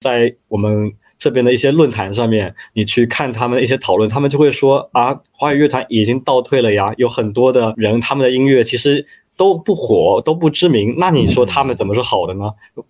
[0.00, 9.04] 在我们这边的一些论坛上面，你去看他们的一些讨论，他们就会说啊，华语乐坛已经倒退了呀，有很多的人他们的音乐其实
[9.36, 12.44] 都不火，都不知名，那你说他们怎么是好的呢？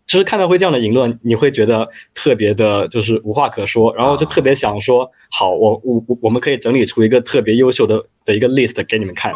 [0.06, 9.32] 就是看到会这样的言论，你会觉得特别的，就是无话可说，然后就特别想说，好，我我我们可以整理出一个特别优秀的的一个 list 给你们看。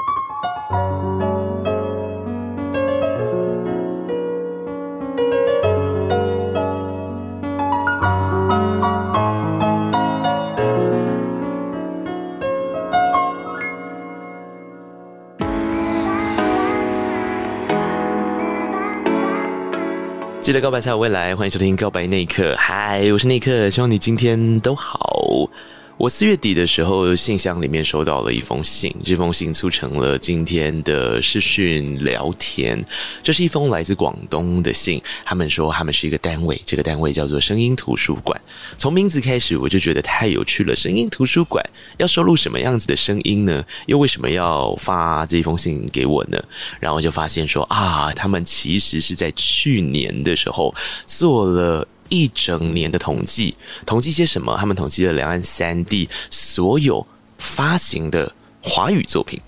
[20.44, 22.52] 记得告白才有未来，欢迎收听《告白那一刻》。
[22.58, 25.48] 嗨，我是那一刻，希望你今天都好。
[25.96, 32.84] 我四月底的时候，信箱里面收到了一封信，这封信促成了今天的视讯聊天。
[33.22, 38.38] 这是一封来自广东的信，他们说他们是一个单位，这个单位叫做声音图书馆。
[38.76, 40.74] 从名字开始，我就觉得太有趣了。
[40.74, 41.64] 声音图书馆
[41.98, 43.64] 要收录什么样子的声音呢？
[43.86, 46.42] 又为什么要发这封信给我呢？
[46.80, 50.74] 然后就发现说啊，他们其实是在去年的时候
[51.06, 51.86] 做了。
[52.08, 54.56] 一整年的统计，统计些什么？
[54.56, 57.06] 他们统计了两岸三地所有
[57.38, 59.40] 发行的华语作品，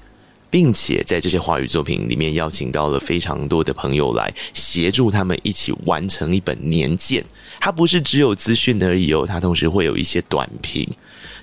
[0.50, 7.24] 并且在这些华语作品里面邀请到了非常多的朋友来协助他们一起完成一本年鉴。
[7.60, 10.88] 它不是只有资讯而已哦，它同时会有一些短评。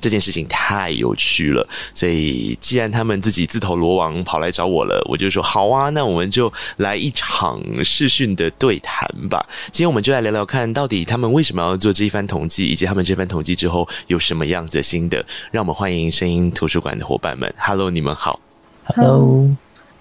[0.03, 1.65] 这件事情太有趣了，
[1.95, 9.47] 所以既然他们自己自投罗网跑来找我了，我就说好啊，那我们就来一场视讯的对谈吧。
[9.71, 15.25] 今天我们就来聊聊看，到底他们为什么要做这一番统计，以及他们这番统计之后有什么样子的心得。
[15.51, 18.41] 让我们欢迎声音图书馆的伙伴们，Hello，你们好
[18.83, 19.49] ，Hello，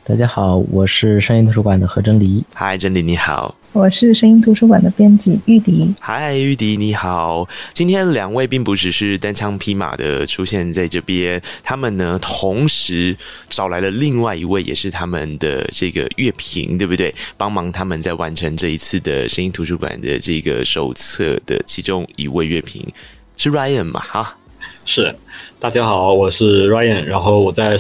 [0.05, 3.55] 大家好，我是声音图书馆的何真理，Hi，真理你好。
[3.71, 5.95] 我是声音图书馆的编辑玉迪。
[6.01, 7.49] 嗨，玉迪你好。
[7.73, 13.17] 今天两位并不只是单枪匹马的出现在这边，他们呢同时
[13.49, 17.15] 找来了另外一位，也是他们的这个乐评，对不对？
[17.37, 22.85] 帮忙他们在完成这一次的声音图书馆的这个手册的其中一位乐评
[23.37, 24.01] 是 Ryan 嘛？
[24.01, 24.37] 哈，
[24.95, 25.15] 是。
[25.59, 27.79] 大家好，我是 Ryan，然后我在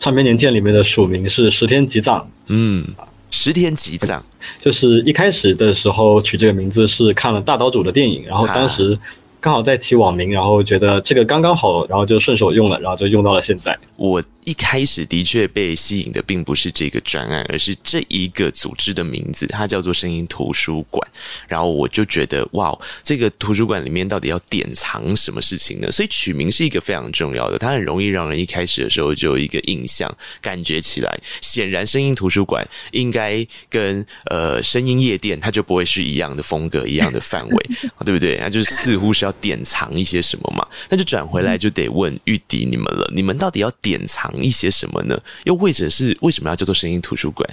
[0.00, 2.28] 唱片年鉴里面的署名是石天吉藏。
[2.48, 2.84] 嗯。
[3.30, 4.20] 石天吉藏，
[4.60, 8.98] 就是一开始的时候取这个名字是看了大岛主的电影，然后当时
[9.38, 13.78] 刚好在起网名，然后觉得这个刚刚好，然后就顺手用了，然后就用到了现在。
[13.96, 14.20] 我。
[14.48, 21.06] 一开始的确被吸引的并不是这个专案，而是这一个组织的名字，它叫做声音图书馆。
[21.46, 25.90] 然后我就觉得，哇，这个图书馆里面到底要典藏什么事情呢？
[25.90, 30.10] 所以取名是一个非常重要的，它很容易让人一开始的时候就有一个印象，
[30.40, 37.66] 感觉起来，显然声音图书馆应该跟呃声音夜店它就不会是一样的风格、一样的范围，
[38.06, 38.38] 对不对？
[38.40, 40.66] 那就是似乎是要典藏一些什么嘛。
[40.88, 45.20] 那就转回来就得问玉迪你们了，你们到底要典藏一些什么呢？
[45.44, 47.48] 又或者是为什么要叫做声音图书馆？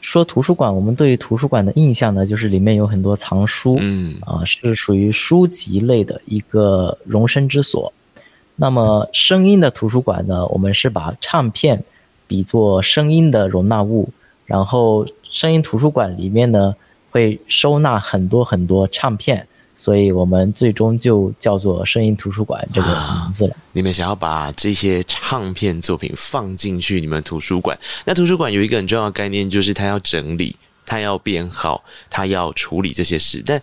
[0.00, 7.92] 说图书馆，我们对于图书馆的印象呢，就是里面有很多藏书，嗯啊，是属于书籍类的一个容身之所。
[8.54, 11.82] 那么声音的图书馆呢，我们是把唱片
[12.26, 14.08] 比作声音的容纳物，
[14.44, 16.74] 然后声音图书馆里面呢
[17.10, 19.46] 会收纳很多很多唱片。
[19.78, 23.54] 所以我们最终就叫做声音图书馆这个名字了。
[23.54, 33.42] 啊，你们想要把这些唱片作品放进去你们图书馆，那图书馆有一个很重要的概念，就是它要整理，它要编号，它要处理这些事。
[33.44, 33.60] 但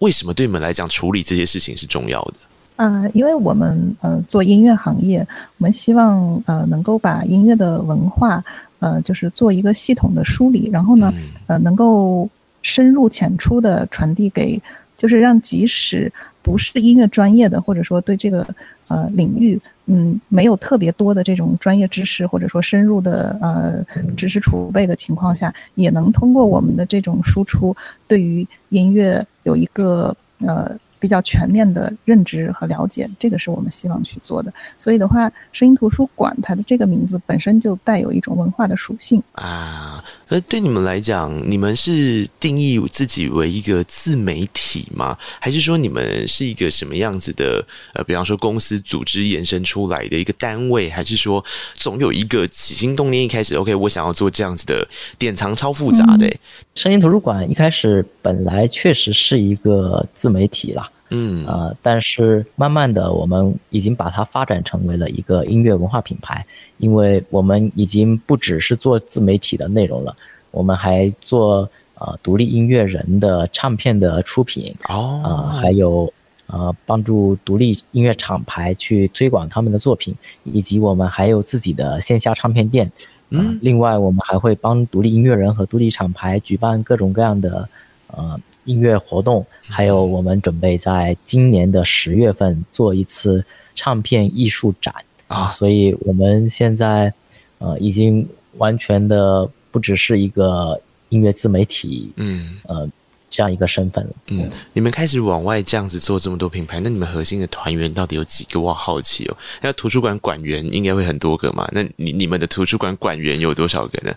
[0.00, 2.34] 为什么对你们来讲处理这些事情是重要的？
[2.76, 5.26] 呃，因为我们呃做音乐行业，
[5.56, 8.44] 我们希望呃能够把音乐的文化
[8.80, 12.28] 呃就是做一个系统的梳理，然后呢，嗯，呃能够
[12.60, 14.60] 深入浅出的传递给。
[15.04, 16.10] 就是让即使
[16.40, 18.46] 不是音乐专业的，或者说对这个
[18.88, 23.84] 呃领域嗯没有特别多的这种专业知识，或者说深入的呃
[24.16, 27.76] 知识储备的情况下，也能通过我们的这种输出，
[28.08, 30.74] 对于音乐有一个呃。
[31.04, 34.50] 比较全面的认知和了解，这个是我们希望去做的。
[34.78, 40.02] 所以的话，声音图书馆它的这个名字本身就带有一种文化的属性啊。
[40.28, 45.14] 那对你们来讲，你们是定义自己为一个自媒体吗？
[45.38, 47.66] 还是说你们是一个什么样子的？
[47.92, 56.40] 呃，比方说公司组织延伸出来的一个单位，还是说总有一个起心动念一开始， OK，我想要做这样子的典藏超复杂的、欸嗯、
[56.74, 60.88] 声音图书馆一开始本来确实是一个自媒体啦。
[61.14, 61.46] 嗯。
[61.46, 66.42] 呃，但是慢慢的，我们已经把它发展成为了一个音乐文化品牌，
[66.78, 70.14] 因为我们已经不只是做自媒体的内容了，
[70.50, 76.12] 我们还做呃独立音乐人的唱片的出品哦，呃，还有
[76.46, 80.14] 呃帮助独立音乐厂牌去推广他们的作品，
[80.44, 82.90] 以及我们还有自己的线下唱片店。
[83.30, 87.68] 嗯、呃，另外我们还会帮独立音乐人和独立厂牌举办各种各样的
[88.08, 93.44] 呃音乐活动，还有我们准备在今年的十月份做一次
[93.74, 94.94] 唱片艺术展
[95.28, 97.12] 啊、呃，所以我们现在
[97.58, 98.28] 呃已经
[98.58, 100.80] 完全的不只是一个。
[101.10, 102.90] 音乐自媒体，嗯，呃，
[103.30, 108.58] 这样一个身份了，嗯，你们开始往外这样子做这么多品牌，那你们核心的团员到底有几个？
[108.58, 109.36] 我好奇哦。
[109.60, 111.68] 那图书馆馆员应该会很多个嘛？
[111.70, 114.12] 那你你们的图书馆馆员有多少个呢？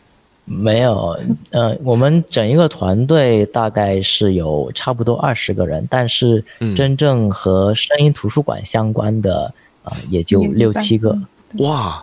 [0.49, 1.19] 没有，
[1.51, 6.41] 呃，我们整一个团队大概是有差不多二十个人，但是
[6.73, 9.53] 真正和声音图书馆相关的
[9.83, 11.17] 啊、呃，也就六七个。
[11.59, 12.01] 哇！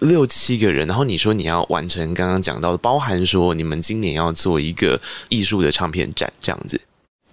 [0.00, 6.80] 六七个人，然后你说你要完成刚刚讲到的，包含说你们今年要做一个艺术的唱片展，这样子。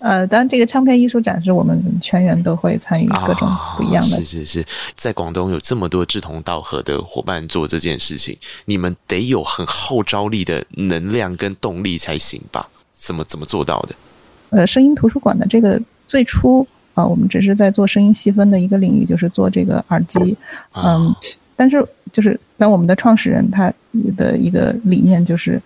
[0.03, 3.47] 呃，当然这个唱片艺术展是我们全员都会参与各种
[3.77, 4.17] 不一样的。
[4.17, 4.65] 哦、是是是，
[4.97, 12.67] 在广东有这么多志同道合的伙伴做这件事情，你们得有很号召力的能量跟动力才行吧？
[12.91, 13.95] 怎么怎么做到的？
[14.49, 20.35] 呃，声音图书馆的这个最初啊、呃，我们只是在做声音细分的一个领域，就是做这个耳机，
[20.73, 20.83] 嗯。
[20.83, 21.15] 哦
[21.55, 23.71] 但是，就是让我们的创始人他
[24.17, 25.61] 的一个理念就是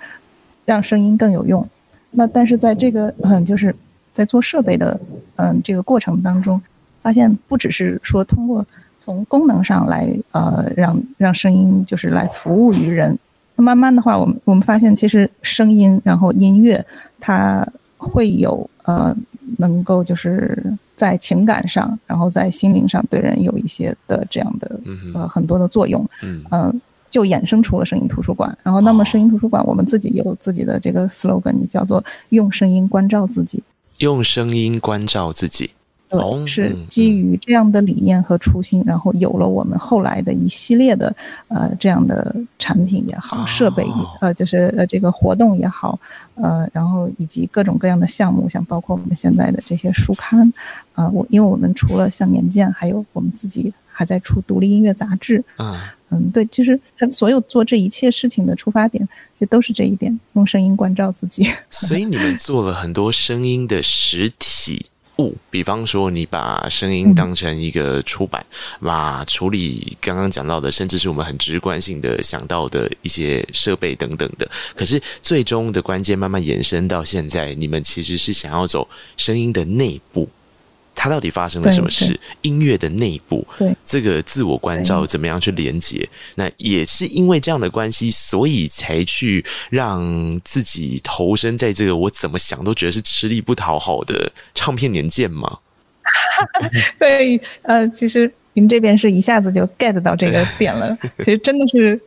[0.66, 1.68] 让声音更有用。
[2.12, 3.74] 那但是在这个嗯，就是
[4.18, 5.00] 在做设备的
[5.36, 6.60] 嗯这个过程当中，
[7.04, 8.66] 发现不只是说通过
[8.98, 13.18] 从功能上来呃让让声音就是来服务于人。
[13.56, 16.84] 那慢慢的话，我们我们发现其实声音然后音乐
[17.19, 17.68] 它
[17.98, 19.16] 会有呃
[19.58, 20.75] 能够就是。
[20.98, 24.81] 在情感上，然后在心灵上，对人有一些的这样的
[25.14, 26.74] 呃很多的作用，嗯、呃，
[27.08, 28.58] 就衍生出了声音图书馆。
[28.64, 33.62] 然后，那么声音图书馆，我们自己有自己的这个 slogan，叫做“用声音关照自己”。
[33.99, 35.71] 用声音关照自己。
[36.09, 41.13] 对，是基于这样的理念和初心，然后有了我们后来的一系列的
[41.49, 45.99] 呃这样的产品也好，设备也呃就是呃这个活动也好，
[46.35, 50.49] 呃然后以及各种各样的项目，像包括我们现在的这些书刊，
[50.94, 55.77] 啊我因为我们除了像年鉴，还有我们自己还在出独立音乐杂志，嗯
[56.09, 59.07] 嗯对，就是他所有做这一切事情的出发点，
[59.39, 61.50] 就都是这一点，用声音关照自己。
[61.69, 64.86] 所以你们做了很多声音的实体。
[65.19, 68.45] 物，比方说你把声音当成一个出版，
[68.80, 74.48] 把处理刚刚讲到的，甚至是我们很直观性的想到的一些设备等等的。
[74.75, 78.88] 可是最终的关键慢慢延伸到现在，你们其实是想要走
[79.18, 80.30] 声音的内部。
[80.99, 82.19] 它到底发生了什么事？
[82.41, 86.09] 音乐的内部，对这个自我关照怎么样去连接？
[86.35, 95.59] 那也是因为这样的关系，所以才去让自己投身在这个我怎么想都觉得是吃力不讨好的唱片年鉴吗？
[96.97, 102.01] 对，呃，其实您这边是一下子就 get 到这个点了， 其实真的是。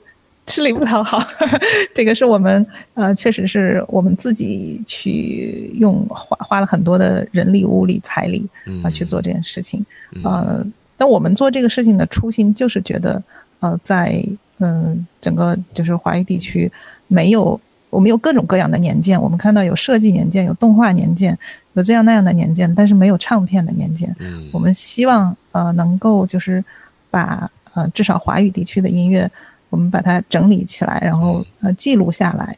[0.50, 1.22] 吃力不讨好，
[1.94, 8.44] 这个是我们呃，确实是我们自己去用花花了很多的人力、物力、财力
[8.82, 9.86] 啊去做这件事情。
[10.24, 10.66] 呃，
[10.96, 13.22] 但我们做这个事情的初心就是觉得，
[13.60, 14.22] 呃，在
[14.58, 16.70] 嗯、呃、整个就是华语地区
[17.06, 17.58] 没有
[17.88, 21.38] 我们有各种各样的年鉴，我们看到有设计年鉴、有动画年鉴、
[21.74, 24.14] 有这样那样的年鉴，但是没有唱片的年鉴。
[24.52, 26.62] 我们希望呃能够就是
[27.08, 29.30] 把呃至少华语地区的音乐。
[29.70, 32.56] 我们把它整理起来，然后呃记录下来，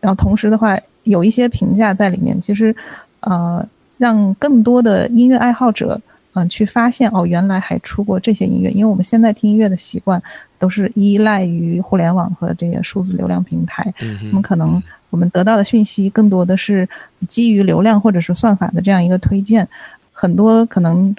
[0.00, 2.76] 然后同时的话有一些评价在里面，其实
[3.20, 3.66] 呃
[3.96, 5.98] 让更多的音乐爱好者
[6.34, 10.22] 嗯、呃、去发现哦，原来还出过这些音乐，因为我们现在听音乐的习惯
[10.58, 13.92] 都是依赖于互联网和这些数字流量平台，
[14.28, 16.86] 我们可能我们得到的讯息更多的是
[17.26, 19.66] 基于流量或者是算法的这样一个推荐，
[20.12, 21.16] 很多可能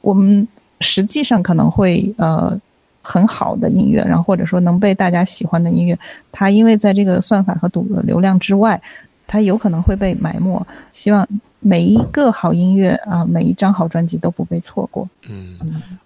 [0.00, 0.48] 我们
[0.80, 2.60] 实际上可能会呃。
[3.02, 5.98] 很好的音乐，然后或者说能被大家喜欢的音乐，
[6.30, 8.80] 它因为在这个算法和赌的流量之外，
[9.26, 10.66] 它有可能会被埋没。
[10.92, 11.26] 希望。
[11.60, 15.08] 每一个好音乐啊，每一张好专辑都不被错过。
[15.28, 15.56] 嗯，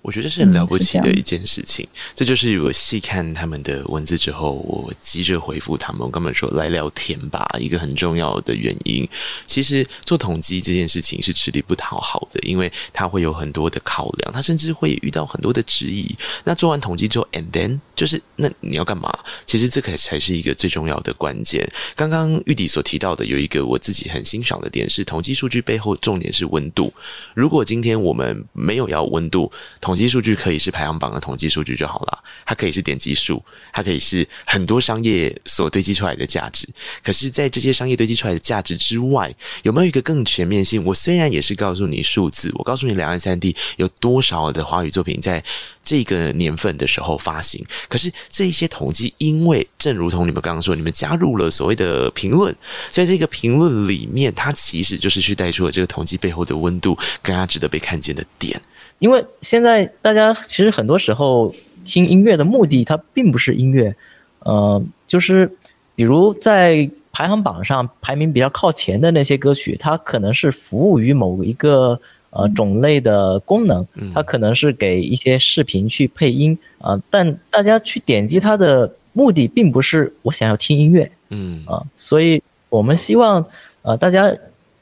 [0.02, 1.86] 我觉得是很了不起的一件事情。
[1.86, 7.48] 嗯、这，这就是我细看他们的文字之后，我急着回复他们，我跟他们说来聊天吧。
[7.60, 9.08] 一个很重要的原因，
[9.46, 16.12] 其实做统计这件事情是吃力不讨好的，因为它会有很多的考量，它甚至会遇到很多的质疑。
[16.42, 19.16] 那做完统计之后，and then 就是那你要干嘛？
[19.46, 21.64] 其实这个才是一个最重要的关键。
[21.94, 25.43] 刚刚玉迪所提到的有一个我自己很欣赏的点是统计数。
[25.44, 26.90] 数据背后重点是温度。
[27.34, 36.66] 如果今天我们没有要温度，统计数据可以是排行榜的统计数据就好了，它可以是点击数，它可以是很多商业所堆积出来的价值。
[37.02, 39.34] 可是，在这些商业堆积出来的价值之外，
[39.64, 40.82] 有没有一个更全面性？
[40.82, 45.44] 我虽然也是告诉你数字，我告诉你两岸三地有多少的华语作品在
[45.84, 52.56] 这个年份的时候发行，可是这一些统计，因为正如同你们刚刚说，你们加入了所谓的评论，
[52.90, 58.58] 在这个评论里面，它其实就是去带出了这个统计背后的温度，更加值得被看见的点。
[58.98, 63.94] 因为现在大家其实很多时候听音乐的目的，它并不是音乐，
[64.38, 65.54] 呃，就是
[65.94, 72.00] 比如在排行榜上排名比较靠前的那些歌曲，它可能是服务于某一个。
[72.36, 83.46] 呃，种类的功能，它可能是给一些视频去配音啊、呃，但大家去点击它的目的并不是我想要听音乐，嗯啊、呃，所以我们希望
[83.82, 84.34] 呃大家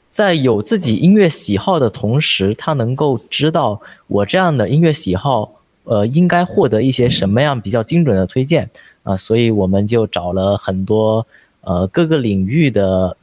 [0.09, 8.63] 在有自己音乐喜好的同时，他能够知道我这样的音乐喜好，呃，应该获得一些什么样比较精准的推荐
[9.03, 11.23] 啊、呃，所以我们就找了很多
[11.61, 13.15] 呃各个领域的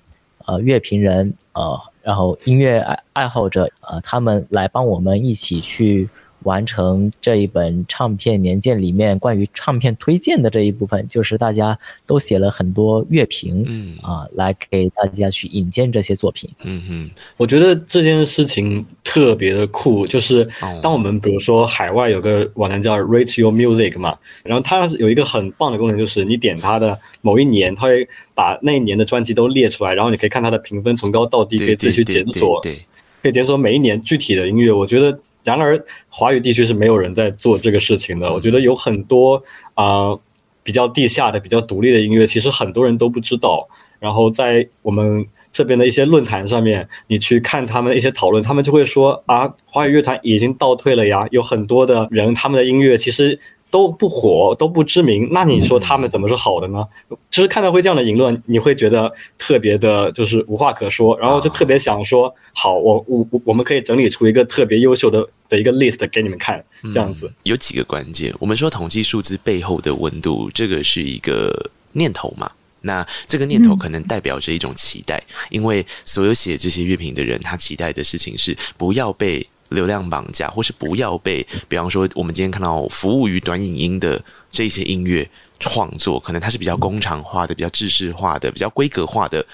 [0.46, 1.80] 呃乐评人呃。
[2.02, 6.08] 然后音乐爱爱好者，呃，他们来帮我们一起去
[6.42, 16.48] 完成这一本唱片年鉴里面关于唱片推荐的这一部分，就是大家都写了很多乐评，嗯啊，来给大家去引荐这些作品。
[16.62, 20.48] 嗯嗯，我觉得这件事情特别的酷，就是
[20.82, 28.08] 当我们比如说海外有个网站叫 Rate Your Music 嘛，然后它有一个很棒的功能，就是你点它的某一年，它会。
[28.32, 32.74] 把那一年的专辑都列出来，然后你可以看它的评分从高到低，可以自己去检索，对
[33.22, 34.72] 可以检索每一年具体的音乐。
[34.72, 38.32] 我觉得，然而华语地区是没有人在做这个事情的。
[38.32, 39.42] 我觉得有很多
[39.74, 40.20] 啊、呃、
[40.62, 43.68] 比较地下的、比较独立的音乐，其实很多人都不知道。
[43.98, 51.26] 然后在我们这边的一些论坛上面，你去看他们的一些讨论，他们就会说啊，华语乐坛已经倒退了呀。
[51.30, 53.38] 有很多的人，他们的音乐其实。
[53.70, 56.84] 都不火，都不知名，那你说他们怎么是好的呢？
[57.30, 66.62] 就是看到会这样的言论，你会觉得特别的，就是无话可说，然后就特别想说，好，我我我们可以整理出一个特别优秀的的一个 list 给你们看，
[66.92, 67.28] 这样子。
[67.28, 72.50] 嗯，有几个关键，我们说统计数字背后的温度，这个是一个念头嘛？
[72.80, 79.46] 那这个念头可能代表着一种期待，因为所有写这些乐评的人，他期待的事情是不要被。
[79.70, 89.44] 流量绑架，或是不要被，比方说，我们今天看到服务于短影音的这些音乐创作，可能它是比较工厂化的、比较制式化的、比较规格化的、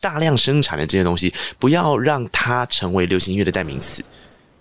[0.00, 4.04] 大量生产的这些东西，不要让它成为流行音乐的代名词。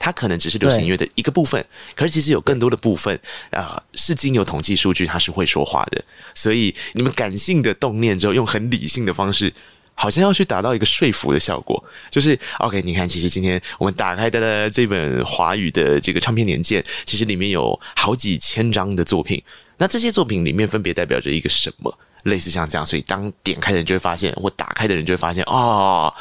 [0.02, 3.20] 它可能只是流行音乐的一个部分，可是其实有更多的部分
[3.52, 6.02] 啊、是经由统计数据，它是会说话的。
[6.34, 9.54] 所以你们感性的动念之后，用很理性的方式。
[10.00, 12.82] 好像要去达到一个说服的效果，就是 OK。
[12.84, 19.44] 你看，其实今天我们打开的这本华语的这个唱片年鉴，其实里面有好几千张的作品。
[19.78, 21.94] 那这些作品里面分别代表着一个什么？
[22.24, 26.14] 类似像这样，所以当点开的人就会发现，或打开的人就会发现，哦，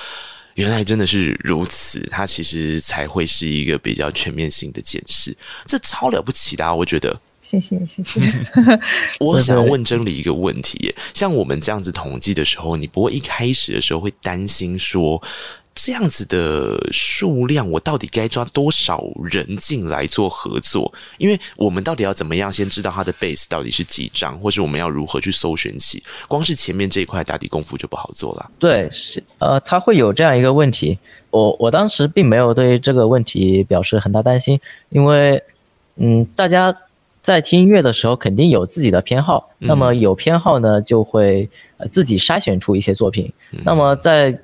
[0.55, 2.01] 原来真的是如此。
[2.11, 7.21] 它其实才会是一个比较全面性的检视，这超了不起的，我觉得。
[7.49, 8.21] 谢谢谢谢。
[9.21, 15.23] 我想问真理一个问题：像我们这样子统计的时候，你不会一开始的时候会担心说，
[15.75, 20.93] 这样子的数量，我到底该抓多少人进来做合作？
[21.17, 26.03] 因为我们到底要怎么样先知道它的 base 到底是几张，或是我们要如何去搜寻起？
[26.29, 28.51] 光是前面这一块打底功夫就不好做了。
[28.59, 30.99] 对，是呃，他会有这样一个问题。
[31.31, 35.43] 我我当时并没有对这个问题表示很大担心，因为
[35.97, 36.75] 嗯，大家。
[37.29, 39.51] 在听音乐的时候，肯定有自己的偏好。
[39.59, 43.31] 那么有偏好呢，就会呃自己筛选出一些作品。
[43.51, 44.35] 那么在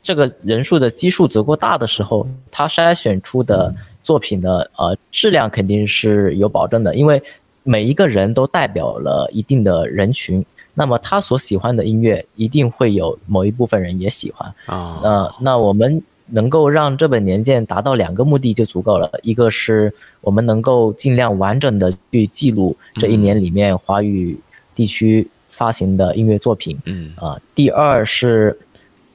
[0.00, 7.20] 这个人数的基数足够大的时候，他筛选出的作品的呃质量肯定是有保证的，因为
[7.64, 10.46] 每一个人都代表了一定的人群。
[10.72, 15.00] 那么他所喜欢的音乐，一定会有某一部分人也喜欢啊。
[15.02, 16.00] 呃，那我们。
[16.26, 24.38] 能够让这本年鉴达到两个目的就足够了，一个是我们能够尽量完整的去记录这一年里面华语
[24.74, 28.58] 地区发行的音乐作品，嗯啊，第二是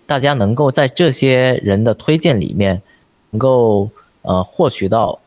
[0.05, 2.81] 大家能够在这些人的推荐里面
[3.31, 3.89] 能够
[4.21, 5.19] 呃获取到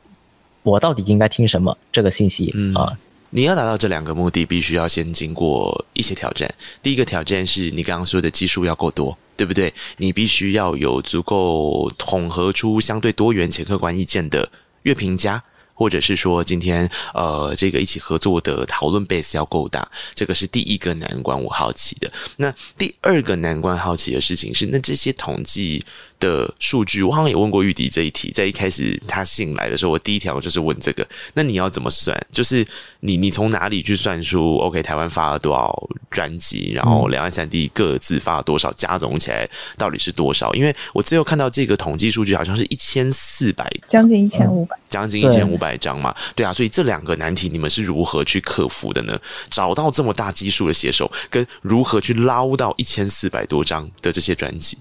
[0.63, 2.97] 我到底应该听什么这个信息啊。
[3.35, 6.53] 你要达到这两个目的，必须要先经过一些挑战。
[6.83, 9.73] 第一个挑战是你刚刚说的技术要够多，对不对？
[9.97, 14.51] 你必须要有足够统合出相对多元且客观意见的
[14.83, 15.43] 乐评家，
[15.75, 21.43] 或者是说今天呃这个一起合作的讨论 base 要够大，这个是第一个难关。
[21.43, 22.13] 我好奇的。
[22.37, 25.85] 那第二个难关好奇的事情是，那这些统计
[26.23, 31.05] 的数据，我好像也问过玉迪这一题，在一开始他信来的时候，我第一条就是问这个。
[31.35, 32.17] 那你要怎么算？
[32.31, 32.65] 就是
[33.01, 35.77] 你你从哪里去算出 OK 台湾发了多少
[36.09, 40.55] 专辑，然后两岸三地各自发了多少，加总起来到底是多少？
[40.55, 46.15] 因为我最后看到这个统计数据，好像是一千四百，将近一千五百，将近一千五百张嘛。
[46.37, 49.19] 对啊，所以这两个难题你们是如何去克服的呢？
[49.51, 54.79] 找到这么大基数的写手，跟如何去捞到一千四百多张的这些专辑？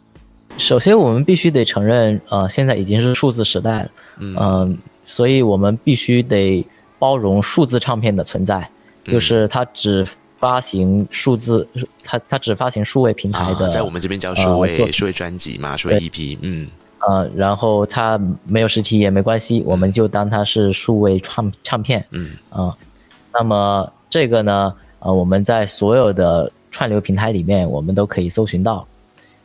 [0.58, 6.65] 首先，我们必须得承认，呃，现在已经是数字时代了，嗯、呃，所以我们必须得
[7.00, 8.60] 包容数字唱片的存在，
[9.05, 10.05] 嗯、就是它只
[10.38, 11.67] 发行数字，
[12.03, 22.29] 它它只发行数位平台的，啊、在我们这边叫数位、呃、数位专辑嘛，数位 EP，嗯，呃，然后它没有实体也没关系，我们就当它是数位唱唱片，嗯。
[22.50, 22.77] 啊、呃，
[23.34, 28.88] 那么这个呢，呃，我们在所有的串流平台里面，我们都可以搜寻到。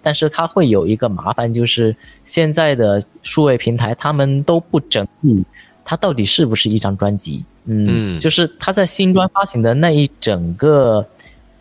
[0.07, 1.93] 但是它会有一个麻烦，就是
[2.25, 5.45] 现在的数位平台他们都不整理
[5.85, 7.45] 它到底是不是一张专辑。
[7.65, 11.05] 嗯，就是它在新专发行的那一整个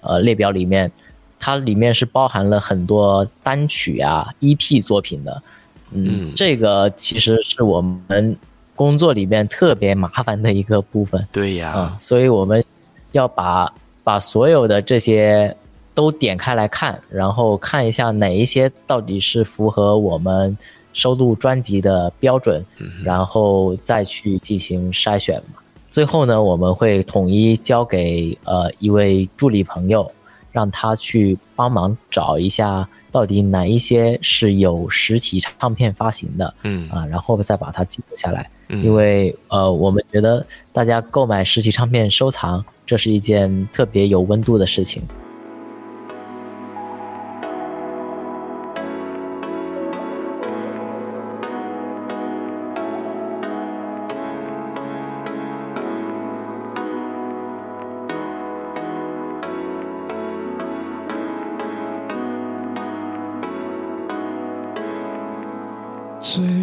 [0.01, 0.91] 呃列表里面，
[1.39, 5.41] 它里面是包含了很多单曲啊、EP 作品的。
[5.89, 8.37] 嗯，这个其实是我们
[8.75, 11.19] 工作里面特别麻烦的一个部分。
[11.31, 12.63] 对呀，嗯，所以我们
[13.11, 13.73] 要把
[14.03, 15.57] 把所有的这些。
[15.95, 20.55] 都点开来看，然后看一下哪一些到底是符合我们
[20.93, 22.63] 收录专辑的标准，
[23.03, 25.61] 然后再去进行筛选嘛。
[25.89, 30.11] 最后呢，我们会统一交给呃一位助理朋友，
[30.51, 38.49] 让他去帮忙找一下到底哪一些是有实体唱片发行的，嗯啊，然后再把它记录下来。
[38.67, 45.01] 因为呃，我们觉得大家购买实体唱片收藏，这是一件特别有温度的事情。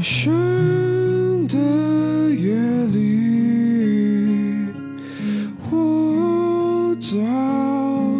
[0.03, 1.57] 深的
[2.35, 2.57] 夜
[2.93, 4.67] 里，
[5.71, 7.17] 我早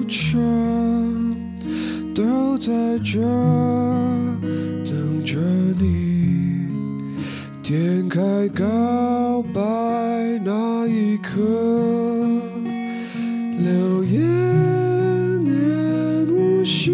[0.07, 0.41] 晨，
[2.15, 3.21] 都在这
[4.85, 5.41] 等着
[5.81, 6.69] 你。
[7.65, 9.61] 点开告白
[10.45, 11.41] 那一刻，
[13.59, 14.21] 留言
[15.43, 15.53] 念
[16.29, 16.92] 无心，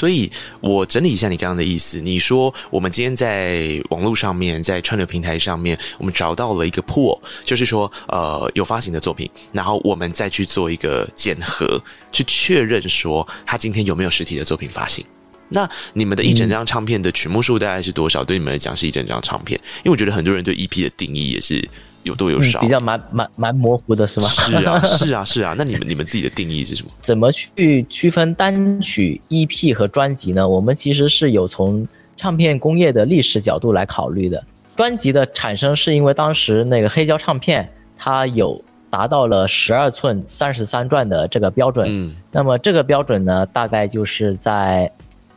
[0.00, 0.32] 所以，
[0.62, 2.00] 我整理一下你刚刚的意思。
[2.00, 11.78] 你说，我们今天在网络上面，在串流平台上面，我们找到了一个 pool，就是说，呃，有发行的作品，然后我们再去做一个检核，
[12.10, 15.04] 去确认说他今天有没有实体的作品发行。
[15.50, 18.24] 那你们的一整张唱片的曲目数大概是多少？
[18.24, 19.60] 对你们来讲是一整张唱片？
[19.84, 21.68] 因为我觉得很多人对 EP 的定义也是。
[22.02, 24.26] 有多有少，嗯、比较蛮蛮蛮模糊的是吗？
[24.28, 25.54] 是啊， 是啊，是啊。
[25.58, 26.90] 那你们你们自己的定义是什么？
[27.02, 30.48] 怎么去区分单曲、EP 和专辑呢？
[30.48, 31.86] 我们其实是有从
[32.16, 34.42] 唱片工业的历史角度来考虑的。
[34.76, 38.58] 专辑的产生是因为当时那个黑胶唱片它有
[38.88, 41.86] 达到了十二寸三十三转的这个标准。
[41.90, 42.14] 嗯。
[42.32, 44.90] 那么这个标准呢，大概就是在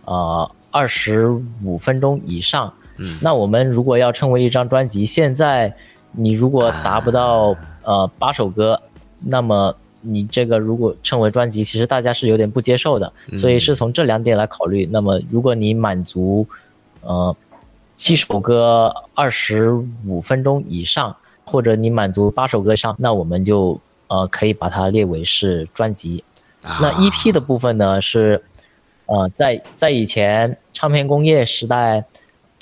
[0.06, 1.28] 呃二十
[1.62, 2.74] 五分钟以上。
[2.98, 3.20] 嗯。
[3.22, 5.76] 那我们如果要称为一张专辑，现在。
[6.16, 8.80] 你如果达不到呃八首歌，
[9.20, 13.12] 那么你这个如果称为专辑，其实大家是有点不接受的。
[13.36, 14.86] 所以是从这两点来考虑。
[14.92, 16.48] 那么如果你满足
[17.02, 17.36] 呃
[17.98, 19.72] 七首歌二十
[20.06, 26.24] 五分钟以上，或者你满足八首歌以上，那我们就呃可以把它列为是专辑。
[26.62, 28.42] 那 EP 的部分呢是
[29.08, 32.06] 呃在在以前唱片工业时代。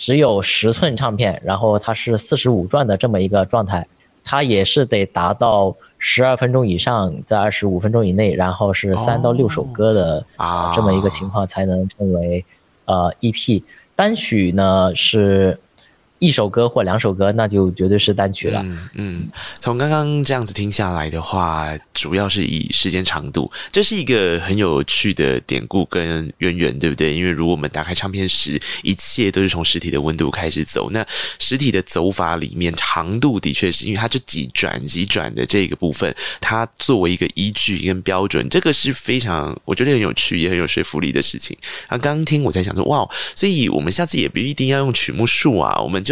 [0.01, 3.85] 只有十寸唱片，然后它是四十五转的这么一个状态，
[4.23, 10.25] 它也是得达到十二分钟以上，在二十五分钟以内，然后是三到六首歌的
[10.73, 12.43] 这么一个情况才能称为
[12.85, 13.61] 呃 EP。
[13.95, 15.55] 单曲呢是
[16.21, 18.63] 一首歌或两首歌，那就绝对是单曲了。
[18.93, 19.27] 嗯，
[19.59, 27.11] 从刚刚这样子听下来的话，主要是以时间长度，这是一个很有趣的典故跟渊源，对不对？
[27.11, 30.91] 因为如果我们打开唱片时，一切都是从实体的温度开始走。
[30.91, 31.03] 那
[31.39, 41.57] 实体的走法里面，长度的确是因为它就几转几转的这个部分，它作为一个依据跟标准，这个是非常我觉得很有趣也很有说服力的事情。
[41.87, 46.10] 啊，刚刚听我在想说，哇，所以我们下次也不一定要用曲目数啊，我们就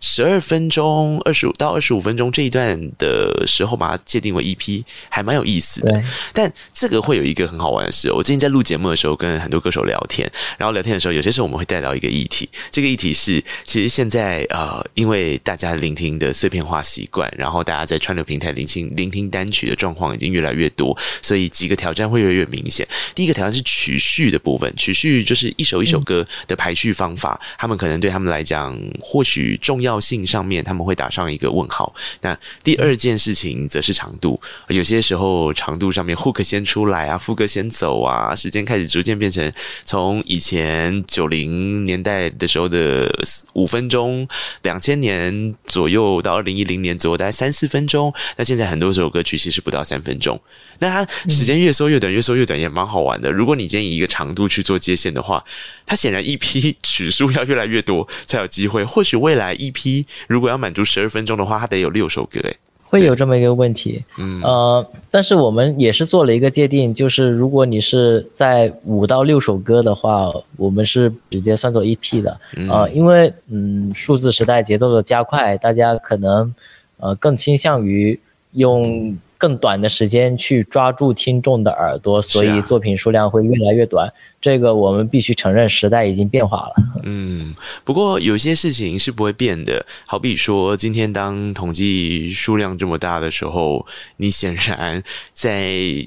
[0.00, 6.02] 十二分钟、二十五到二十五分钟这一段的时候，把它界定为 EP，还蛮有意思的。
[6.32, 22.86] 但这个会有一个很好玩的事，我最近在录节目的时候，跟很多歌手聊天，然后聊天的时候，有些时候我们会带到一个议题，这个议题是，其实现在呃，因为大家聆听的碎片化习惯，然后大家在串流平台聆听聆听单曲的状况已经越来越多，所以几个挑战会越来越明显。
[23.14, 31.94] 第一个挑战是曲序的部分，曲序就是一首一首歌的排序方法，他们可能对他们来讲，或许重要性上面他们会打上一个问号。
[32.22, 39.52] 那第二件事情则是长度，有些时候长度上面 hook 先出来啊，副歌先走啊，时间开始逐渐变成
[39.84, 43.10] 从以前九零年代的时候的
[43.54, 44.26] 五分钟，
[44.62, 50.40] 两千年左右到二零一零年左右大概三四分钟，那现在很多首歌曲其实不到三分钟。
[50.80, 53.30] 那它时间越缩越短，越缩越短也蛮好玩的。
[53.32, 55.44] 如果你今天以一个长度去做接线的话，
[55.84, 58.84] 它显然 EP 曲数要越来越多才有机会。
[58.84, 64.04] 或许未来 EP 如果要满足十二分钟的话，它得有六首歌诶，会有这么一个问题。
[64.18, 72.40] 嗯呃，但是我们也是做了一个界定，就是如果你是在五到六首歌的话，我们是直接算作 EP 的。
[72.68, 76.54] 呃，因为嗯，数字时代节奏的加快，大家可能
[76.98, 78.18] 呃更倾向于
[78.52, 79.18] 用。
[79.38, 84.08] 更短的时间去抓住听众的耳朵，所以作品数量会越来越短。
[84.08, 86.74] 啊、这个我们必须承认，时代已经变化了。
[87.04, 96.04] 嗯，不过有些事情是不会变的，好比说，今天当统计数量这么大的时候，你显然在。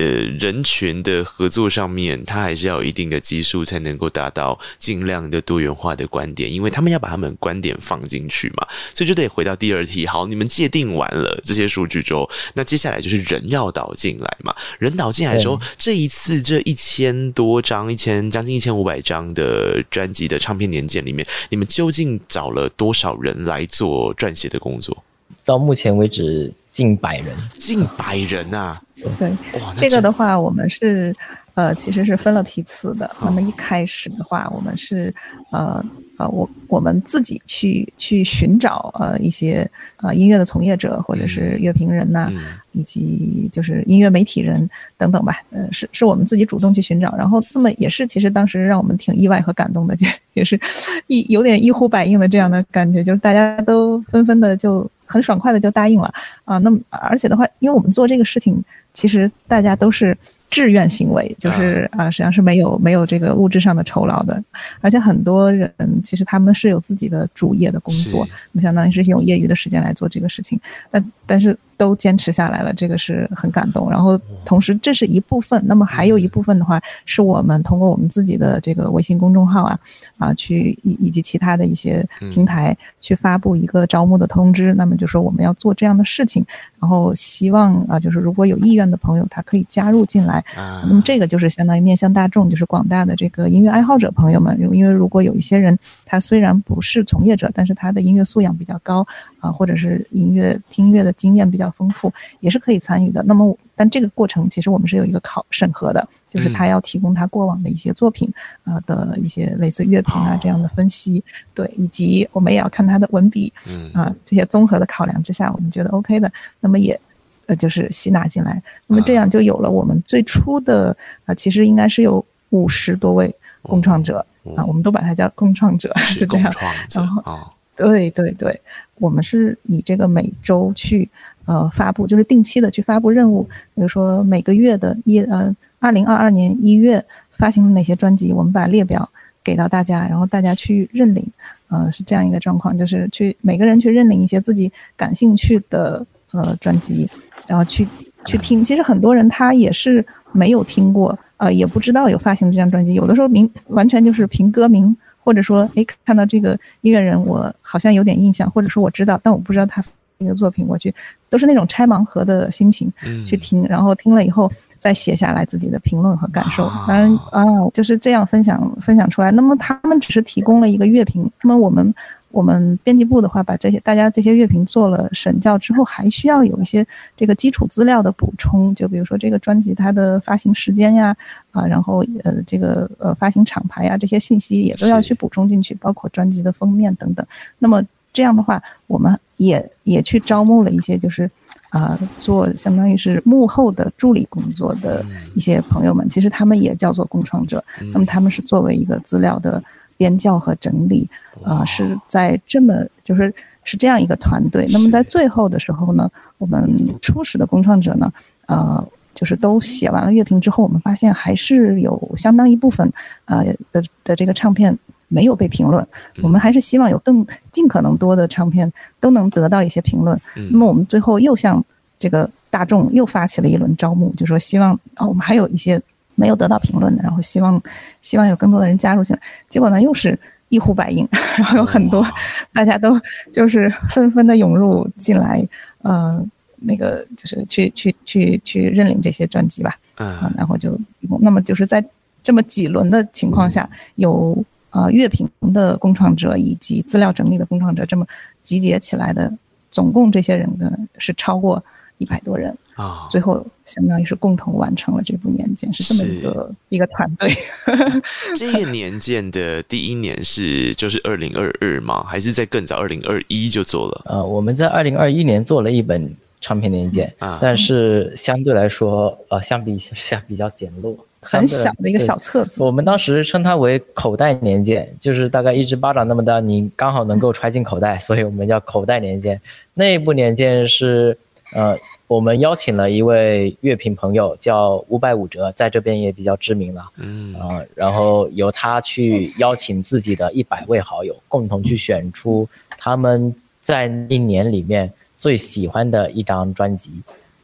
[0.00, 0.06] 呃，
[0.38, 10.06] 人群的合作上面，它还是要有一定的基数，才能够达到尽量的多元化的观点，因为他们要把他们观点放进去嘛，所以就得回到第二题。
[10.06, 14.54] 好，你们界定完了这些数据之后，那接下来就是人要导进来嘛。
[14.78, 25.04] 人导进来之后，这一次这一千多张、一千将近一千五百张的专辑的唱片年鉴里面，你们究竟找了多少人来做撰写的工作？
[25.44, 28.80] 到目前为止，近百人，近百人啊。
[29.18, 29.32] 对，
[29.76, 31.14] 这个的话，我们是
[31.54, 33.10] 呃，其实是分了批次的。
[33.22, 35.14] 那么一开始的话，我们是
[35.52, 35.82] 呃
[36.18, 39.66] 呃，我我们自己去去寻找呃一些
[40.02, 45.34] 呃音乐的从业者或者是乐评人呐、啊，以及就是音乐媒体人等等吧。
[45.48, 50.60] 呃，是是我们自己主动去寻找，然后那么也是其实当时让我们挺意外和感动的，就 也是
[51.06, 56.12] 一有点一呼百应的这样的感觉，就是大家都纷纷的就很爽快的就答应了
[56.44, 56.58] 啊。
[56.58, 58.62] 那么而且的话，因为我们做这个事情。
[58.92, 60.18] 其实大家都是
[60.50, 64.42] 志愿行为，就是啊，实际上是没有没有这个物质上的酬劳的，
[64.80, 71.56] 而且很多人其实他们是有自己的主业的工作，那相当于是用业余的时间来做这个事情，但但是。
[71.80, 73.90] 都坚持下来了，这个是很感动。
[73.90, 79.78] 然后同时这是一部分，那么还有一部分的话，是我们通过我们自己的这个微信公众号啊
[80.18, 84.74] 啊，去以以及其他的一些平台去发布一个招募的通知。
[84.74, 86.44] 那么就说我们要做这样的事情，
[86.78, 90.44] 然后希望啊，就是如果有意愿的朋友，他可以加入进来。
[90.86, 94.54] 那么这个就是相当于面向大众，就是广大的这个音乐爱好者朋友们。
[94.74, 99.06] 因为如果有一些人，他虽然不是从业者，但是他的音乐素养比较高
[99.38, 101.69] 啊，或者是音乐听音乐的经验比较。
[101.70, 103.22] 丰富也是可以参与的。
[103.24, 108.32] 那么，但这个过程其实我们是有一个考审核的，就是他要提供他过往的一些作品
[108.64, 111.22] 啊的一些类似乐评啊这样的分析，
[111.54, 113.52] 对，以及我们也要看他的文笔，
[113.94, 116.30] 啊这些综合的考量之下，我们觉得 OK 的，
[116.60, 116.98] 那么也
[117.46, 118.62] 呃就是吸纳进来。
[118.86, 124.24] 那么这样就有了我们最初的啊，其实应该是有五十多位共创者
[124.56, 126.52] 啊，我们都把它叫共创者，是 这样。
[126.94, 127.52] 然后，
[127.88, 128.60] 对对对，
[128.96, 131.08] 我们是以这个每周去。
[131.46, 133.42] 呃，发布就是定期的去发布任务，
[133.74, 139.10] 比如说每个月的一呃，二零二二年一月发行哪些专辑，我们把列表
[139.42, 141.26] 给到大家，然后大家去认领，
[141.68, 147.10] 呃，是这样一个状况，就是去每个人去认领一些自己感兴趣的呃专辑，
[147.48, 147.88] 然后去
[148.26, 148.62] 去听。
[148.62, 159.82] 其实很多人他也是没有听过，呃，也不知道有发行这张专辑，有的时候名完全就是凭歌名，或者说哎看到这个音乐人我好像有点印象，或者说我知道，但我不知道他。
[160.22, 160.94] 那个作品，我去
[161.30, 162.92] 都是那种拆盲盒的心情
[163.24, 166.70] 去听，然后听了以后再写下来自己的评论和感受。
[166.86, 169.30] 当然啊，就是这样分享分享出来。
[169.30, 171.94] 那么他们只是提供了一个乐评，那么我们。
[172.32, 181.16] 我们编辑部的话，把这些大家这些乐评做了审校之后，还需要有一些这个基础资料的补充，就比如说这个专辑它的发行时间呀，
[181.50, 187.26] 啊，然后呃这个呃发行厂牌呀这些信息也都要去补充进去，包括专辑的封面等等。
[187.58, 191.28] 那么这样的话，我们也也去招募了一些就是
[191.70, 197.62] 啊做相当于是幕后的助理工作的一些朋友们，其实他们也叫做共创者，
[197.92, 199.60] 那么他们是作为一个资料的。
[200.00, 201.06] 编校和整理，
[201.44, 202.72] 啊、呃，是在这么
[203.04, 203.30] 就是
[203.64, 204.66] 是这样一个团队。
[204.72, 206.66] 那么在最后的时候呢，我们
[207.02, 208.10] 初始的共创者呢，
[208.46, 208.82] 呃，
[209.12, 212.90] 就是都写完了乐评之后，我们发现还是有相当一部分，
[213.26, 214.74] 呃的的这个唱片
[215.08, 215.86] 没有被评论。
[216.22, 220.18] 我们还是希望有更尽可能多的唱片都能得到一些评论。
[220.50, 221.62] 那么我们最后又向
[221.98, 225.78] 这个大众又发起了一轮招募，就说希望啊、哦，我们还有一些。
[226.20, 227.60] 没有得到评论的，然后希望
[228.02, 230.18] 希望有更多的人加入进来，结果呢又是
[230.50, 232.06] 一呼百应， 然后有很多
[232.52, 233.00] 大家都
[233.32, 235.42] 就是纷纷的涌入进来，
[235.82, 236.22] 呃，
[236.56, 240.78] 那个就是去去去去认领这些专辑吧，啊，然后就
[241.20, 241.82] 那么就是在
[242.22, 244.36] 这么几轮的情况下，有
[244.70, 248.06] 呃乐评的共创者以及资料整理的共创者这么
[248.42, 249.32] 集结起来的，
[249.70, 251.64] 总共这些人呢是超过
[251.96, 252.54] 一百多人。
[252.80, 257.30] 啊，最后相当于是共同完成了这部年鉴，是这么一个一个团队。
[258.34, 262.02] 这个年鉴的第一年是就是二零二二吗？
[262.02, 264.02] 还是在更早二零二一就做了？
[264.06, 272.62] 呃，我们在二零二一年做了一本唱片年鉴，啊，但是相对来说，呃，相比下比较简陋，很小的一个小册子。
[272.62, 279.38] 我们当时称它为口袋年鉴，就是大概一只巴掌那么大，你刚好能够揣进口袋，所以我们叫口袋年鉴。
[279.74, 281.18] 那一部年鉴是
[281.52, 281.76] 呃。
[282.10, 286.84] 我们邀请了一位乐评朋友，叫五百五折，在这边也比较知名了。
[286.96, 296.90] 嗯啊、呃，然后由他去邀请自己的一百位好友，共同去选出他们在一年里面最喜欢的一张专辑，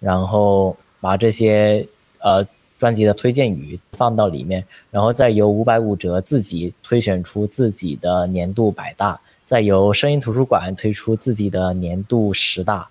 [0.01, 1.87] 然后把这些
[2.19, 2.45] 呃
[2.77, 12.89] 专辑的推荐语放到里面，然后再由五百五折自己推选出自己的年度百大，再由声音图书馆推出自己的年度十大，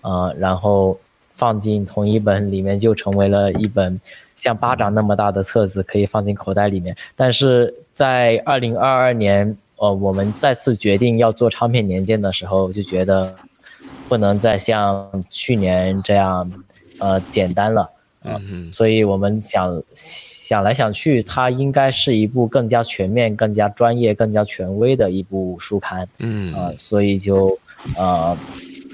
[0.00, 0.98] 呃，然后。
[1.38, 3.98] 放进同一本里面，就成为了一本
[4.34, 6.96] 像巴掌那么大的册子，可以放进口袋里面。
[7.14, 13.32] 但是在二零二二年，呃，我们再次决定要做唱片年鉴的时候，就觉得
[14.08, 16.50] 不能再像去年这样，
[16.98, 17.88] 呃，简单了。
[18.24, 26.08] 嗯、呃，所以我们想想来想去，它应该是一部更加全面、更加专业、更加权威的一部书刊。
[26.18, 27.56] 嗯，呃，所以就
[27.96, 28.36] 呃。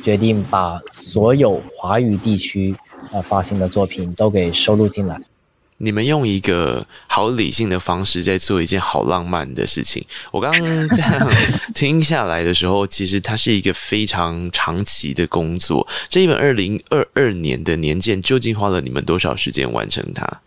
[0.05, 2.77] 决定把所有华语地区
[3.11, 5.19] 呃发行的作品都给收录进来。
[5.79, 10.05] 你们用一个好理性的方式在做一件好浪漫的事情。
[10.31, 11.31] 我刚刚这样
[11.75, 15.87] 听下来的时候，其实它是一个非常长期的工作。
[16.07, 20.40] 这一本二零二二年的年鉴究竟花了你们多少时间完成它？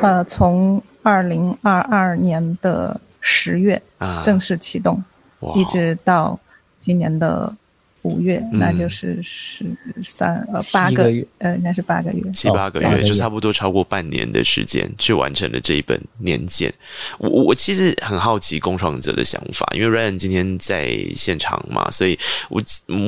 [0.00, 3.80] 呃，从二零二二年的十月
[4.24, 5.02] 正式启动，
[5.40, 6.40] 啊，一直到
[6.80, 7.56] 今年的。
[8.02, 9.64] 五月，那就是十
[10.04, 16.72] 三、嗯、呃八个月，呃应该是八个月，七八个月，哦、就差不多超过半年的时间去完成了这一本年鉴。
[17.18, 22.16] 我我其实很好奇共创者的想法，因为 Ryan 今天在现场嘛，所以
[22.48, 22.62] 我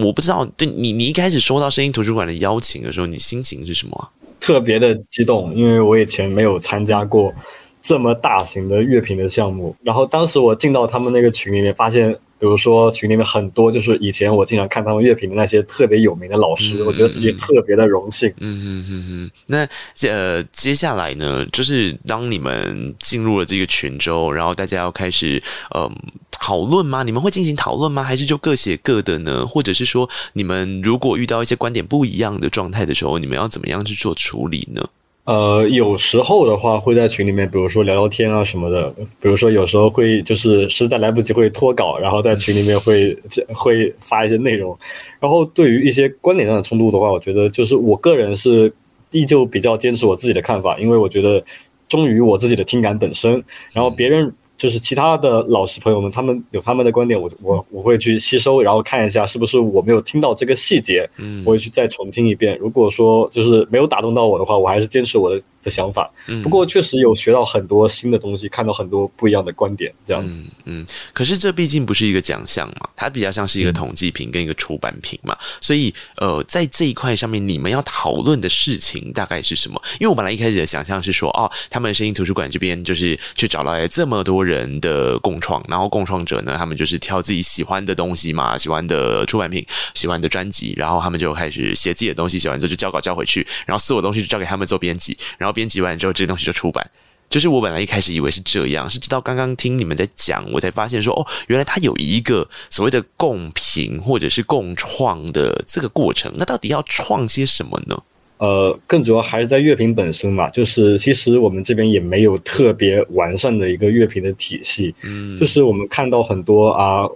[0.05, 4.11] 我不知道，对你你一开始收到声音图书馆的邀请的时候，你心情是什么？
[4.41, 7.33] 特别的激动，因为我以前没有参加过
[7.81, 12.19] 这么大型的乐评的项目，然后当时我进到他们那个群里面，发现。
[12.41, 18.29] 比如说群里面很多就是以前我经常看他们乐评的那些特别有名的老师，嗯、我觉得自己特别的荣幸。
[18.39, 19.31] 嗯嗯嗯嗯。
[19.47, 25.43] 那呃接下来呢，就是当你们进入了这个群中，然后大家要开始
[25.75, 25.93] 嗯、呃、
[26.31, 27.03] 讨论吗？
[27.03, 28.03] 你们会进行讨论吗？
[28.03, 29.47] 还是就各写各的呢？
[29.47, 34.89] 或者是说你们如果遇到一些观点不一样的状态的时候，你们要怎么样去做处理呢？
[35.25, 38.93] 呃，有时候的话会在群里面，比如说聊聊天啊什么的。
[39.21, 43.17] 比如说有时候会就是实在来不及会脱稿，然后在群里面会
[43.55, 44.77] 会发一些内容。
[45.21, 48.73] 然后对于一些观点上的冲突的话，我觉得就是我个人是
[49.11, 51.45] 依旧比较坚持我自己的看法，因为我觉得
[51.89, 53.33] 忠于我自己的听感本身。
[53.73, 62.59] 然后别人就是其他的老师朋友们，他们有他们的观点，我我我会去吸收，然后看一下是不是我没有听到这个细节，嗯，我会去再重听一遍。
[62.59, 66.11] 如果说就是没有打动到我的话，我还是坚持我的的想法。
[66.43, 70.37] 不过确实有学到很多新的东西，看到很多不一样的观点，这样子。
[70.65, 79.81] 嗯，嗯，可是这毕竟不是一个奖项嘛，它比较像是一个统计品跟一个出版品嘛，所以呃，在这一块上面，你们要讨论的事情大概是什么？
[80.01, 84.51] 因为我本来一开始的想象是说，哦，他们声音图书馆这边就是去找来这么多人。
[84.51, 96.91] 人的共创，然后共创者呢，他们就是挑自己喜欢的东西嘛，喜欢的出版品，喜欢的专辑，然后他们就开始写自己的东西，写完之后就交稿交回去，然后所有东西就交给他们做编辑，然后编辑完之后，这些东西就出版。
[97.29, 106.33] 就是我本来一开始以为是这样，是直到刚刚听你们在讲，我才发现说，哦，原来它有一个所谓的共评或者是共创的这个过程。
[106.37, 108.03] 那到底要创些什么呢？
[108.39, 117.07] 呃，更主要还是在乐评本身嘛，就是其实我们这边也没有特别完善的一个乐评的体系，嗯，就是我们看到很多啊，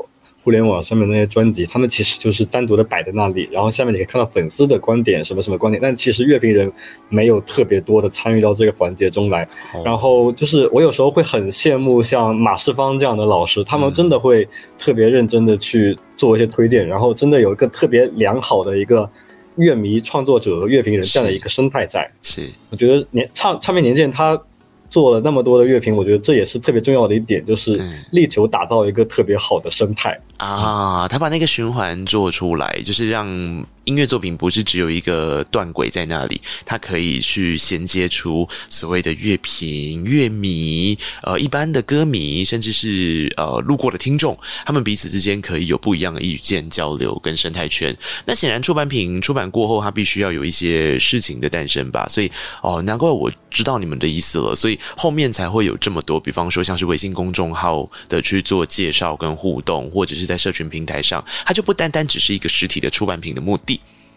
[0.44, 6.70] 互联网上面那些专辑，他们其实就是单独的摆在那里，然后下面你可以看到粉丝的观点，什么什么观点，但其实乐评人
[7.08, 9.48] 没有特别多的参与到这个环节中来，
[9.82, 14.46] 然后就是我有时候会很羡慕像马世芳这样的老师，他们真的会
[14.78, 19.10] 特别认真的去做一些推荐，然后真的有一个特别良好的一个。
[19.56, 22.52] 乐迷、创作者和乐评人这样的一个生态在，是，是。
[22.70, 24.36] 我觉得年唱唱片年鉴他
[24.94, 27.80] 做了那么多的乐评，我觉得这也是特别重要的一点，就是
[28.12, 33.26] 力求打造一个特别好的生态、嗯、啊，他把那个循环做出来，就是让。
[33.84, 47.94] 音乐作品不是只有一个断轨在那里，它可以去衔接出所谓的乐评、乐迷，呃，一般的歌迷，甚至是呃路过的听众，他们彼此之间可以有不一样的意见交流跟生态圈。
[48.24, 52.06] 那显然出版品出版过后，它必须要有一些事情的诞生吧？
[52.08, 52.30] 所以
[52.62, 54.54] 哦，难怪我知道你们的意思了。
[54.54, 63.73] 所以后面才会有这么多，比方说像是微信公众号的去做介绍跟互动，或者是在社群平台上，它就不单单只是一个实体的出版品的目的。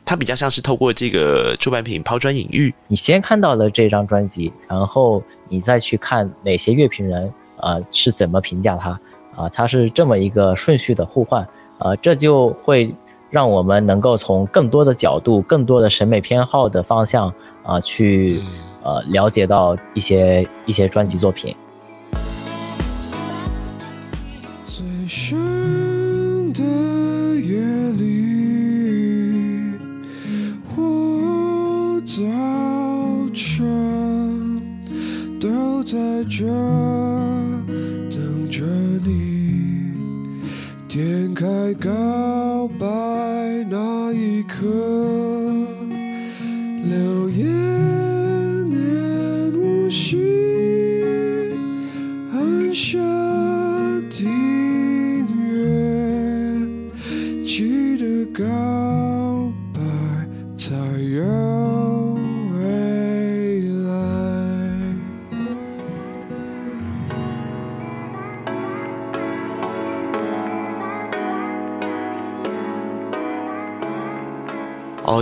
[0.07, 2.73] 它比较像是透过这个出版品抛砖引玉。
[2.87, 8.99] 你先看到了这张专辑，然后你再去看哪些乐评人，呃，是怎么评价它，啊、
[9.39, 11.45] 呃，它是这么一个顺序的互换，
[11.79, 12.89] 呃，这就会
[13.29, 17.27] 让我们能够从更多的角度、更多的审美偏好的方向，
[17.63, 18.41] 啊、呃，去
[18.83, 21.53] 呃了解到一些一些专辑作品。
[24.63, 25.46] 在
[36.17, 36.45] 在这
[38.09, 38.65] 等着
[39.05, 39.93] 你，
[40.87, 42.87] 点开告白
[43.69, 44.57] 那一刻，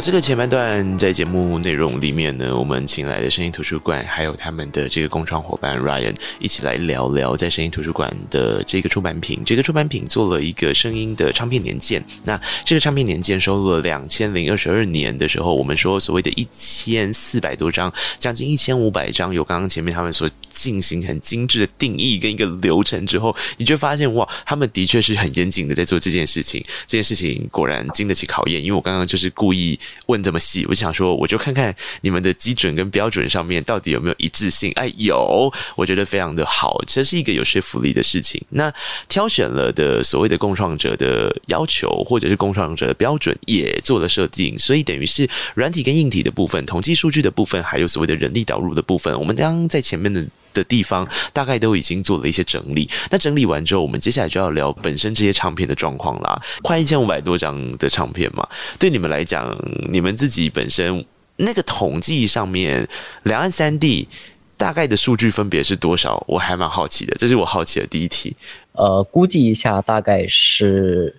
[0.06, 9.42] 这个前半段在节目内容里面呢，我们请来的声音图书馆还有他们的这个共创伙伴 Ryan 一起来聊聊在声音图书馆的这个出版品。
[9.44, 12.06] 这个出版品做了一个声音的唱片年鉴。
[12.24, 26.64] 那这个唱片年鉴收录了两千零二十二年的时候，我们说所谓的一千四百多张，将近一千五百张，有刚刚前面他们所进行很精致的定义跟一个流程之后，你就发现哇，他们的确是很严谨的在做这件事情。
[26.86, 29.80] 这件事情果然经得起考验，因为我刚刚就是故意。
[30.08, 34.72] 问这么细，我就想说，我就看看你们的基准跟标准上面到底有没有一致性。
[34.74, 38.42] 哎，有，我觉得非常的好，这是一个有说服力的事情。
[38.50, 38.72] 那
[39.08, 50.26] 挑选了的所谓的共创者的要求，或者是共创者的标准，也做了设定，所以等于是软体跟硬体的部分、统计数据的部分，还有所谓的人力导入的部分，我们刚刚在前面的。
[50.56, 52.90] 的地方大概都已经做了一些整理。
[53.12, 56.42] 那整理完之后，我们接下来就要聊本身这些唱片的状况啦。
[56.64, 58.48] 快一千五百多张的唱片嘛，
[58.80, 59.56] 对你们来讲，
[59.92, 62.88] 你们自己本身那个统计上面，
[63.24, 64.08] 两岸三地
[64.58, 66.24] 大概的数据分别是多少？
[66.28, 68.36] 我还蛮好奇的，这是我好奇的第一题。
[68.72, 71.16] 呃，估计一下，大概是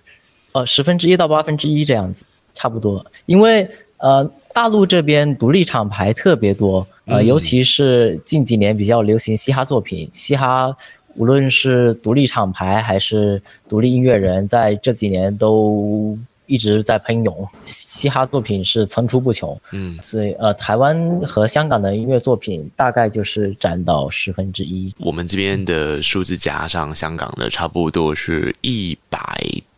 [0.51, 3.05] 呃十分之一到八分之一这样子，差不多。
[3.27, 4.29] 因为呃。
[4.57, 10.75] 大陆这边独立厂牌特别多，呃，尤其是近几年比较流行嘻哈作品，嘻哈
[11.15, 19.59] 无论是独立厂牌还是独立音乐人，在这几年都一直在喷涌，嘻哈作品是层出不穷。
[19.71, 24.93] 嗯，所以呃，台湾和香港的音乐作品大概就是占到十分之一。
[24.99, 29.19] 我们这边的数字加上香港的，差不多是一百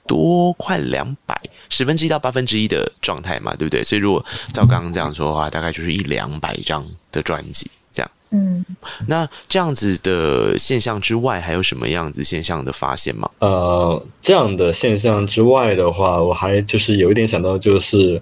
[0.07, 3.83] 多，快两百，十分之一到八分之一的状态嘛，对不对？
[3.83, 8.11] 所以如果照刚刚这样说的话，大概就是一两百张的专辑这样。
[8.31, 8.63] 嗯，
[9.07, 13.29] 那这样子的现象之外，还有什么样子现象的发现吗？
[13.39, 18.21] 呃，这样的现象之外的话，我还就是有一点想到，就是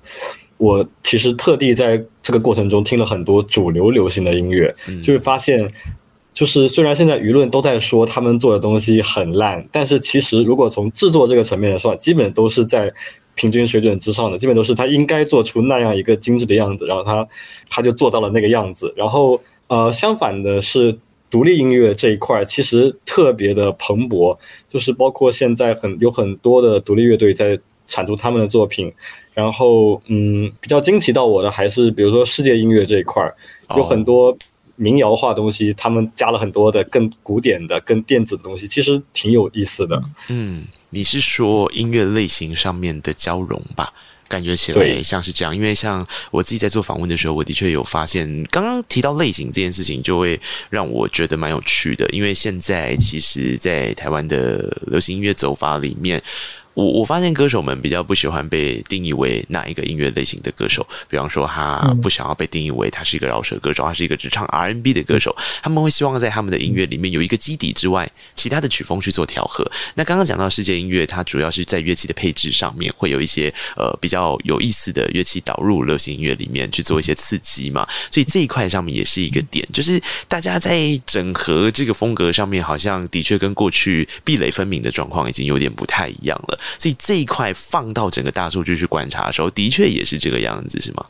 [0.58, 5.70] 我其实特地在这个过程中听了很多主流流行的音乐，嗯、就会发现，
[6.34, 12.94] 就是虽然现在舆论都在说他们做的东西很烂，但是其实如果从制作这个层面来说，基本都是在
[13.38, 17.26] 平均水准之上的，基本都是他应该做出那样一个精致的样子，然后他
[17.70, 19.40] 他就做到了那个样子，然后。
[19.70, 20.98] 呃，相反的是，
[21.30, 24.38] 独立音乐这一块其实特别的蓬勃，
[24.70, 28.90] 就是包括现在很有很多的独立乐队在产出他们的作品，
[29.34, 33.30] 然后嗯，比较惊奇到我的还是比如说世界音乐这一块，
[33.76, 34.38] 有很多
[34.78, 40.02] 民谣化东西，他们加了很多的更古典的、更电子的东西，其实挺有意思的。
[40.30, 43.92] 嗯，你是说音乐类型上面的交融吧？
[44.30, 52.08] 感觉起来像是这样，因为像我自己在做访问的时候，我的确有发现，刚刚提到类型这件事情，就会让我觉得蛮有趣的。
[52.12, 56.22] 因为现在其实，在台湾的流行音乐走法里面。
[56.78, 69.68] 我我发现歌手们比较不喜欢被定义为哪一个音乐类型的歌手，比方说他不想要被定义为他是一个饶舌歌手，他是一个只唱 R&B 的歌手，他们会希望在他们的音乐里面有一个基底之外，其他的曲风去做调和。
[69.96, 86.60] 那刚刚讲到世界音乐，它主要是在乐器的配置上面会有一些呃比较有意思的乐器导入流行音乐里面去做一些刺激嘛，所以这一块上面也是一个点，就是大家在整合这个风格上面，好像的确跟过去壁垒分明的状况已经有点不太一样了。
[86.78, 91.06] 所以这一块放到整个大数据去观察的时候，的确也是这个样子，是吗？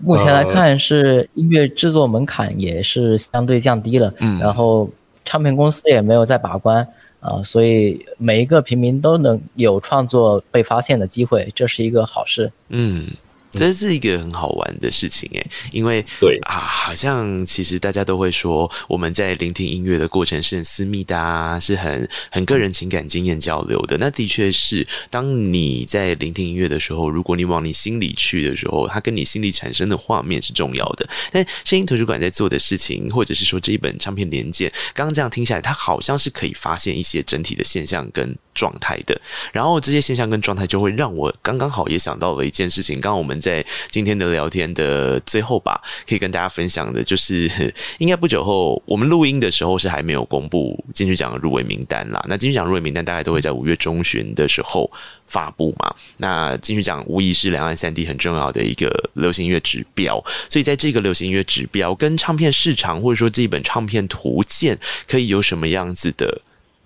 [0.00, 4.90] 目前来看，是音乐制作门槛也是相对降低了，嗯，然后
[5.24, 6.82] 唱片公司也没有在把关
[7.20, 13.08] 啊，呃，所以每一个平民都能有创作被发现的机会，这是一个好事，嗯。
[13.50, 23.96] 这是一个很好玩的事情诶，因为对啊，好像其实大家都会说，我们在聆听音乐的过程是很私密的啊，是很很个人情感经验交流的。
[23.98, 31.08] 那的确是，当你在聆听音乐的时候，如果你往你心里去的时候，它跟你心里产生的画面是重要的。
[31.32, 39.20] 但声音图书馆在做的事情，或者是说这一本唱片连件，刚刚这样听下来，它好像是可以发现一些整体的现象跟状态的。
[39.52, 43.00] 然后这些现象跟状态就会让我刚刚好也想到了一件事情。
[43.00, 43.39] 刚刚我们。
[43.40, 47.50] 在今天的聊天的最后吧，可以跟大家分享的，就是
[47.98, 52.24] 应该不久后，我们录音的时候是还没有公布金曲奖入围名单啦。
[52.28, 54.90] 那金曲奖入围名单大概都会在五月中旬的时候
[55.26, 55.94] 发布嘛。
[56.18, 64.78] 那金曲奖无疑是两岸三地很重要的一个流行音乐指标，所以在这个流行音乐指标跟唱片市场或者说这一本唱片图鉴，
[65.08, 66.42] 可以有什么样子的？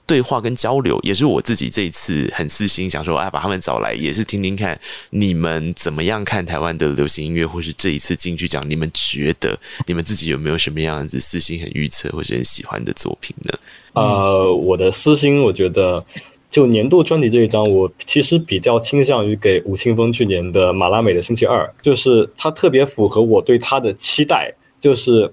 [0.07, 4.79] 对话跟交流也是我自己这一次很私心想说，哎，把他们找来，也是听听看
[5.11, 13.59] 你们怎么样看台湾的流行音乐，或是这一次金曲奖，你们觉得你们自己有没有什么样子私心很预测或者很喜欢的作品呢？
[13.95, 16.05] 呃，我的私心，我觉得
[16.51, 25.33] 就年度专辑这一张，我其实比较倾向于给吴青峰去年的《马拉美的星期二》，就是它特别符合我对他的期待，就是。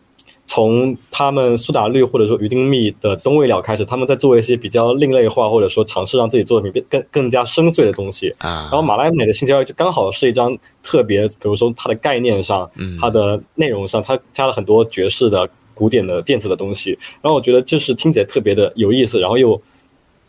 [0.53, 8.29] 从他们苏打绿或者说鱼丁糸的《东未了》开始，他们在做一些比较另类化，或者说尝试让自己作品变更更加深邃的东西。
[8.41, 16.99] 然后马拉美的星期二就刚好是一张特别，比如说它的概念上，它的内容上，它加了很多爵士的、古典的、电子的东西。
[17.21, 19.61] 然后我觉得就是听起来特别的有意思，然后又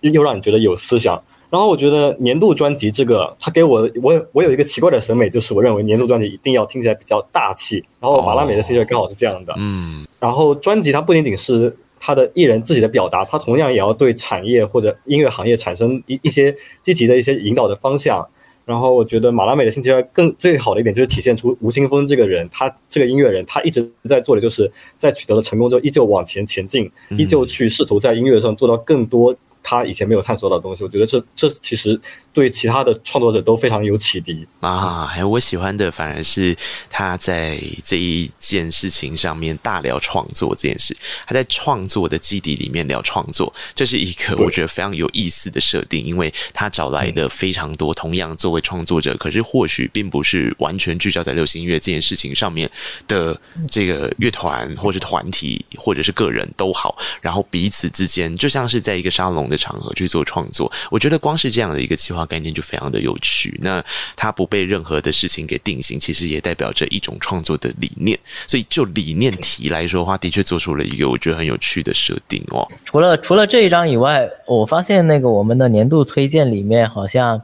[0.02, 1.20] 又让你觉得有思想。
[1.52, 7.76] 然后我觉得年度专辑这个，他给我我我有一个奇怪的审美，就是我认为年度专辑一定要听起来比较大气。
[8.00, 10.06] 然后马拉美的星期二刚好是这样的，嗯。
[10.18, 18.26] 然后专辑它不仅仅是他的艺人自己的表达，他同样也要对产业或者音乐行业产生一一些积极的一些引导的方向。
[18.64, 29.36] 然后我觉得马拉美的星期二更最好的一点就是体现出吴青峰这个人，他这个音乐人，他一直在做的就是在取得了成功之后，依旧往前前进，依旧去试图在音乐上做到更多。
[29.62, 32.00] 他以前没有探索到的东西，我觉得这这其实
[32.32, 34.46] 对其他的创作者都非常有启迪。
[34.60, 35.06] 啊！
[35.06, 36.56] 还有我喜欢的反而是
[36.88, 52.70] 他在这一件事情上面大聊创作这件事，他在创作的基底里面聊创作，这是一个我觉得非常有意思的设定，因为他找来的非常多同样作为创作者，可是或许并不是完全聚焦在流行音乐这件事情上面
[53.06, 53.38] 的
[53.70, 63.58] 这个乐团或是团体或者是个人都好，然后彼此之间就像是在一个沙龙的场合去做创作，我觉得光是这样的一个计划化概念就非常的有趣。
[63.60, 63.84] 那
[64.16, 68.18] 它不被任何的事情给定型，其实也代表着一种创作的理念。
[68.46, 72.66] 所以就理念题来说的话，的确做出了一个我觉得很有趣的设定哦。
[72.84, 77.42] 除了除了这一张以外，我发现那个我们的年度推荐里面好像。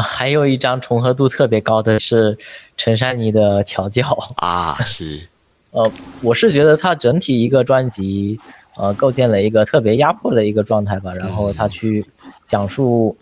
[0.00, 2.38] 还有一张重合度特别高的是
[2.76, 5.26] 陈珊妮的调教啊，是，
[5.72, 8.38] 呃，我是觉得他整体一个专辑，
[8.76, 12.04] 呃，构建了一个特别压迫的一个状态吧，然后他去
[12.46, 13.16] 讲述，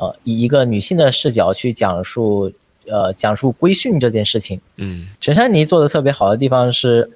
[0.00, 2.50] 呃，以一个女性的视角去讲述，
[2.86, 4.58] 呃，讲述规训这件事情。
[4.76, 7.10] 嗯，陈珊妮做的特别好的地方是，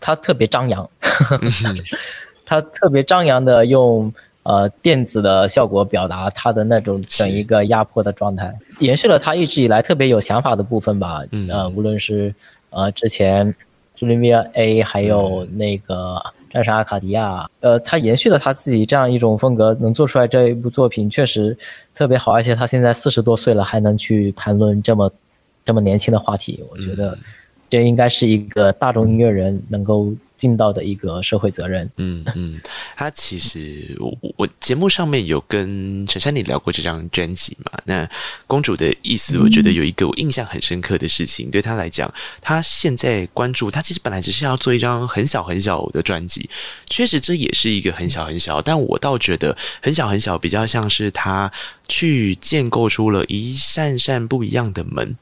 [0.00, 0.88] 她特别张扬，
[2.46, 4.12] 她特别张扬的用。
[4.44, 11.22] 呃，电子的效果表达她的那种整一个压迫的状态，延续了她一直以来特别有想法的部分吧。
[11.30, 12.34] 嗯，呃，无论是
[12.70, 13.54] 呃之前
[13.94, 16.20] 朱莉米亚 A，还有那个
[16.52, 21.56] 战神阿卡迪亚，呃，他延续了他自己这样一种风格，能做出来这一部作品确实
[21.94, 22.30] 特别好。
[22.32, 25.10] 而且他现在四十多岁了，还能去谈论这么
[25.64, 27.16] 这么年轻的话题，我觉得
[27.70, 30.12] 这应该是一个大众音乐人能够。
[30.42, 31.88] 尽到的一个社会责任。
[31.98, 32.60] 嗯嗯，
[32.96, 37.78] 他其实我我节目上面有跟陈珊妮聊过这张专辑嘛。
[37.84, 38.08] 那
[38.48, 46.50] 公主的意思，我觉得有一个我印象很深刻的事情，对他来讲，他现在关注他其实本来只是要做一张很小很小的专辑，
[46.88, 51.52] 确实这也是一个很小很小，但我倒觉得很小很小，比较像是他
[51.86, 55.16] 去建构出了一扇扇不一样的门。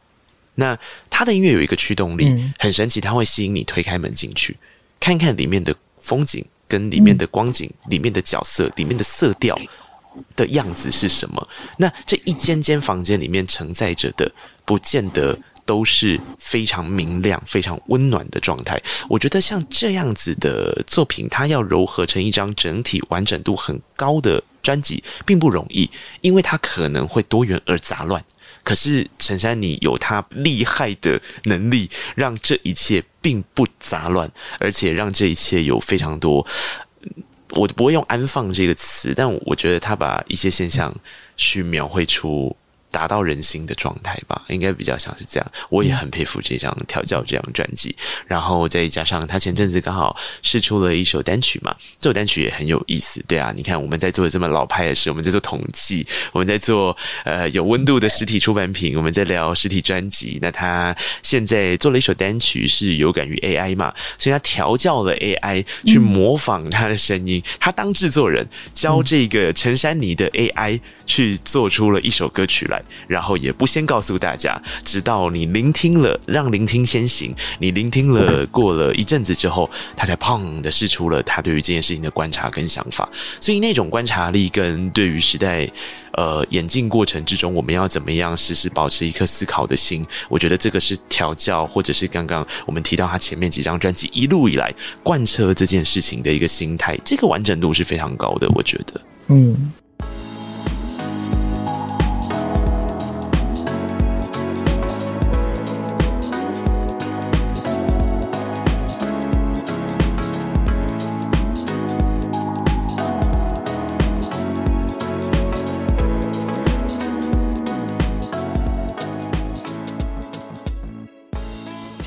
[0.55, 0.79] 那
[1.11, 4.57] 他的音乐有一个驱动力，很神奇，他会吸引你推开门进去。
[5.01, 9.59] 看看里面的风景，跟里面的光景，里面的角色，里面的色调
[10.37, 11.49] 的样子是什么？
[11.79, 14.31] 那这一间间房间里面承载着的，
[14.65, 18.81] 不见得都是非常明亮、非常温暖的状态。
[19.09, 25.91] 我觉得像这样子的作品，它要糅合成一张整体完整度很高的专辑，并不容易，
[26.21, 28.23] 因为它可能会多元而杂乱。
[28.63, 36.47] 可是陈珊妮有她厉害的能力，让这一切并不杂乱，而且让这一切有非常多。
[37.51, 40.95] 我不会用“安放”这个词，但我觉得他把一些现象
[41.37, 42.57] 去描绘出。
[42.91, 45.53] 达到人心的状态吧，应该比较像是这样。
[45.68, 47.95] 我也很佩服这张调教这张专辑，
[48.26, 53.22] 然后再加上他前阵子刚好释出了一首单曲嘛，这首单曲也很有意思。
[53.28, 60.38] 对啊，你看我们在做这么老派的事，我们在做统计，我们在做呃有温度的实体出版品，我们在聊实体专辑。
[60.43, 72.80] 那他现在做了一首单曲，是有感于 AI 嘛，所以他调教了 AI 去模仿他的声音，他当制作人教这个陈珊妮的 AI 去做出了一首歌曲来。
[73.07, 77.35] 然后也不先告诉大家，直到你聆听了，让聆听先行。
[77.59, 83.09] 你聆听了，过了一阵子之后，他才砰的释出了他对于这件事情的观察跟想法。
[83.41, 85.68] 所以那种观察力跟对于时代
[86.12, 94.72] 呃演进过程之中，我们要怎么样时时保持一颗思考的心，我觉得这个是调教，或者是刚刚我们提到他前面几张专辑一路以来
[95.03, 99.72] 贯彻这件事情的一个心态，这个完整度是非常高的，我觉得，嗯。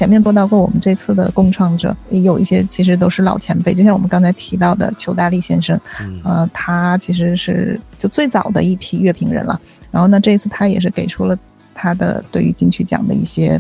[0.04, 5.80] 前面播到过，我们这次的共创者也有一些，其实都是老前辈，就像我们刚才提到的裘大力先生，
[6.26, 9.58] 呃，他其实是就最早的一批乐评人了。
[9.92, 11.40] 然后呢，这一次他也是给出了
[11.74, 13.52] 他的对于金曲奖的一些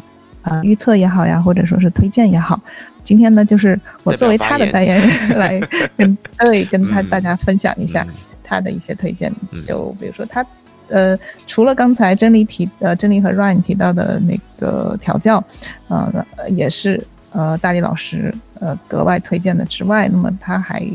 [0.41, 2.59] 啊、呃、预测也好呀，或者说是推荐也好。
[3.05, 5.61] 今天呢，就是我作为他的代言人 来
[5.95, 8.05] 跟对跟他大家分享一下
[8.43, 9.31] 他的一些推荐，
[9.65, 10.45] 就比如说他。
[10.89, 11.17] 呃，
[11.47, 15.43] 除了刚才珍妮提呃，珍妮和 Ryan 提到的那个调教，
[15.87, 20.85] 呃，也是呃，大力老师呃格外推荐的之外，那么他还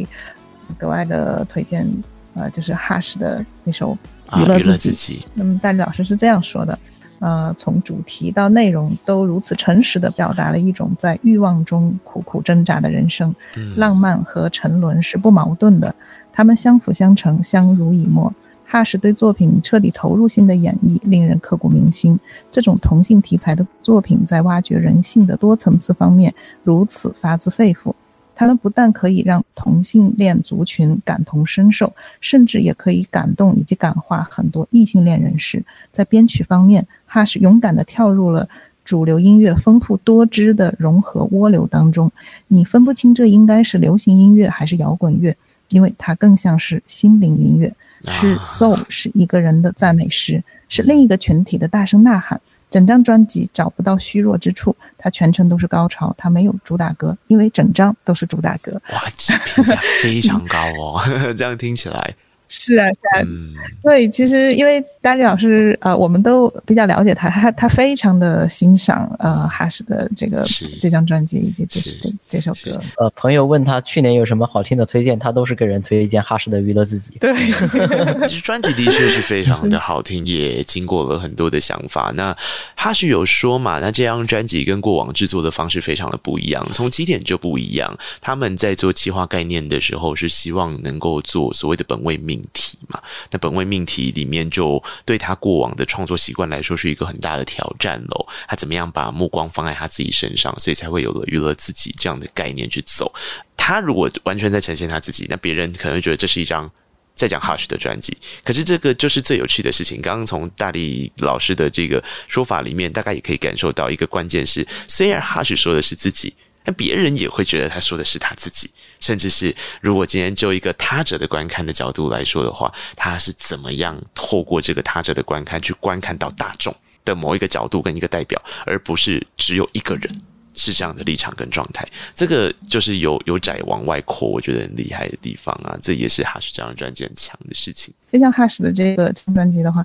[0.76, 1.89] 格外的推荐
[2.34, 3.97] 呃，就是 Hush 的那首
[4.36, 4.70] 娱乐自己。
[4.70, 5.26] 啊，自己。
[5.34, 6.78] 那么大力老师是这样说的，
[7.18, 15.93] 呃，从主题到内容都如此诚实的表达了一种在欲望中苦苦挣扎的人生，嗯，浪漫和沉沦是不矛盾的，
[16.32, 18.32] 他们相辅相成，相濡以沫。
[18.70, 22.18] Hush 对作品彻底投入性的演绎令人刻骨铭心。
[22.50, 27.94] 这种同性题材的作品在挖掘人性的多层次方面如此发自肺腑。
[28.34, 35.64] 他们不但可以让同性恋族群感同身受，甚至也可以感动以及感化很多异性恋人士。
[35.90, 38.48] 在编曲方面，Hush 勇敢地跳入了
[38.84, 42.12] 主流音乐丰富多汁的融合涡流当中。
[42.46, 45.36] 你分不清这应该是流行音乐还是摇滚乐，
[45.70, 47.74] 因为它更像是心灵音乐。
[48.07, 52.40] 是 soul，是一个人的赞美诗，是另一个群体的大声呐喊。
[52.70, 58.78] 整张专辑找不到虚弱之处，它全程都是高潮，它没有主打歌，因为整张都是主打歌。
[58.92, 61.01] 哇，这评价非常高哦，
[61.34, 62.14] 这样听起来。
[62.49, 70.42] 是啊，是啊，嗯、对，其实因为丹尼老师，呃，我们都比较了解他，他他非常的欣赏呃哈士的这个
[70.80, 72.80] 这张专辑以及这这这首歌。
[72.96, 77.12] 呃，朋友问他去年有什么好听的推荐，他都是给人推荐哈士的《娱乐自己》。
[77.18, 77.34] 对，
[78.26, 82.12] 其实专辑的确是非常的 好听，也经过了很多的想法。
[82.16, 82.34] 那
[82.74, 87.94] 哈士有说嘛，那这张专辑跟过往制作的方式非常的不一样，从起点就不一样。
[88.22, 92.38] 他们在做企划概念的时候，是希望能够做所谓的本位命。
[92.39, 98.26] 命题嘛，那本位命题里面就对他过往的创作习惯来说是一个很大的挑战喽。
[98.47, 103.12] 他怎么样把目光放在他自己身上，所以才会有了娱乐自己这样的概念去走。
[103.57, 106.70] 他如果完全在呈现他自己，那别人可能会觉得这是一张
[107.14, 108.16] 在讲 Hush 的专辑。
[108.45, 110.01] 可是这个就是最有趣的事情。
[110.01, 116.34] 刚刚从大力老师的这个说法里面，大概也可以感受到一个关键是：虽然 Hush 说的是自己。
[116.64, 118.70] 那别人也会觉得他说的是他自己，
[119.01, 126.74] 甚至是如果今天就一个他者的观看的角度来说的话，他是怎么样透过这个他者的观看去观看到大众
[127.05, 130.11] 的某一个角度跟一个代表，而不是只有一个人
[130.55, 131.86] 是这样的立场跟状态。
[132.14, 135.78] 这个就是由由窄往外扩，我觉得很厉害的地方啊！
[135.80, 137.94] 这也是 Hush 这张专辑很强的事情。
[138.11, 139.84] 就像 Hush 的这个专辑的话，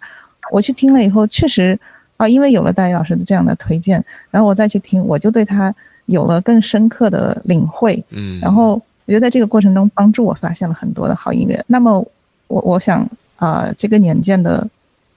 [0.52, 1.80] 我去听了以后，确实
[2.18, 5.74] 啊，因为有了大力老师的这样的推荐，然后我再去听，我就对他。
[6.08, 11.64] 有了更深刻的领会，嗯，然后我觉得在这个过程中帮助我发现了很多的好音乐。
[11.68, 12.00] 那么
[12.48, 14.68] 我我想啊、这个年鉴的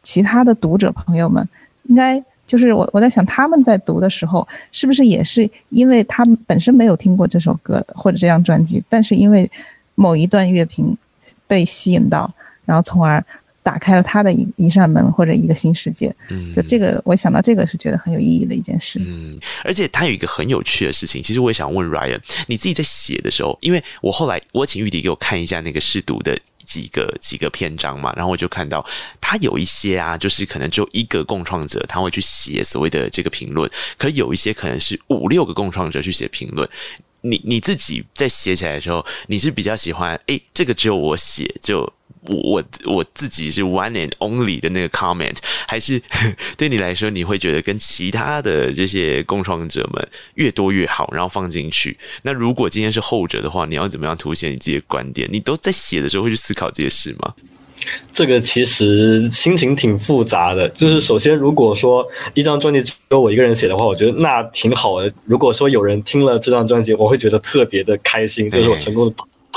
[0.03, 1.49] 其他的读者朋友们，
[1.85, 9.51] 应该就是我我在想他们在读的时候，是不是也是因为他们本身没有听过这首歌或者这张专辑，但是因为
[9.95, 10.97] 某一段乐评
[11.47, 12.33] 被吸引到，
[12.65, 13.25] 然后从而。
[13.67, 28.87] 打开了他的一一扇门或者一个新世界，嗯，就这个我想到这个是觉得很有意义的一件事，嗯，而且他有一个很有趣的事情，其实我也想问 Ryan，你自己在写的时候，因为我后来我请玉迪给我看一下那个试读的几个几个篇章嘛，然后我就看到
[29.21, 36.69] 他有一些啊，就是可能就一个共创者他会去写所谓的这个评论，可有一些可能是五六个共创者去写评论，
[37.23, 41.93] 你你自己在写起来的时候，你是比较喜欢诶，这个只有我写就。
[42.29, 46.01] 我我自己是 one and only 的那个 comment，还是
[46.57, 51.97] 对你来说，你会觉得跟其他的这些共创者们越多越好，然后放进去。
[52.23, 55.29] 那如果今天是后者的话，你要怎么样凸显你自己的观点？
[55.33, 57.35] 你都在写的时候会去思考这些事吗？
[58.11, 60.67] 这个其实心情挺复杂的。
[60.71, 62.03] 就是首先，如果说
[62.33, 65.13] 一张专辑只有我一个人写的话，我觉得那挺好的。
[65.27, 69.15] 如果说有人听了这张专辑，我会觉得特别的开心，就是我成功的。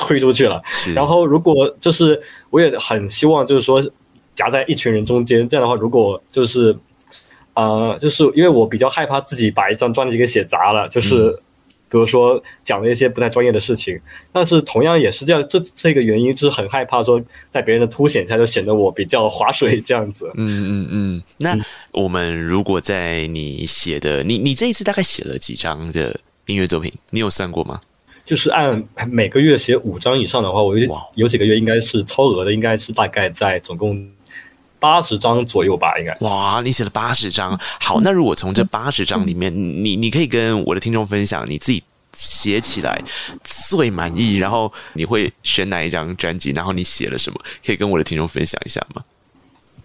[0.08, 0.62] 推出去了，
[0.96, 2.20] 然后如果就是
[2.50, 3.82] 我也很希望就是说
[4.36, 6.76] 夹在一群人中间，这样的话，如果就是
[7.54, 11.32] 呃，就是因为我比较害怕自己把一张专辑给写砸了，就是
[11.90, 14.00] 比如说讲了一些不太专业的事情，
[14.32, 17.22] 但是同样也是这样，这这个原因就是很害怕说
[17.52, 20.32] 在别人的凸显下就显得我比较划水这样子。
[20.36, 21.24] 嗯嗯嗯。
[21.38, 21.58] 那
[21.92, 26.94] 我们如果在你写的，你你这一次大概写了几张的音乐作品？
[27.10, 27.82] 你有算过吗？
[28.30, 34.08] 就是按每个月写五张以上的话，我有有几个月应该是超额的，应该是大概在总共
[34.78, 36.16] 八十张左右吧，应该。
[36.20, 39.52] 哇，你写了八十张，好，那如果从这八十张里面，
[39.84, 41.82] 你你可以跟我的听众分享你自己
[42.14, 43.02] 写起来
[43.44, 49.04] 最满意，然后你会选哪一张专辑，然后你写了什么，可以跟我的听众分享一下吗？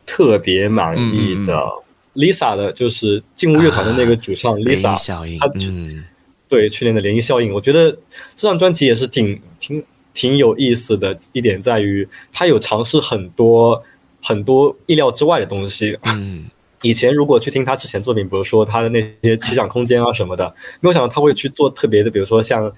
[0.05, 6.05] 特别满意的、嗯、Lisa 的，就是劲舞乐团的那个主唱 Lisa，嗯。
[6.49, 7.91] 对，去年的涟漪效应，我觉得
[8.37, 9.83] 这张专辑也是挺挺
[10.13, 13.83] 挺有意思的一点在于，他有尝试很多
[14.23, 15.99] 很多意料之外的东西。
[16.07, 16.45] 嗯，
[16.83, 22.71] 以前如果去听他之前作品，比如说他的那些奇想空间啊什么的，没有想到他会去做特别的，比如说像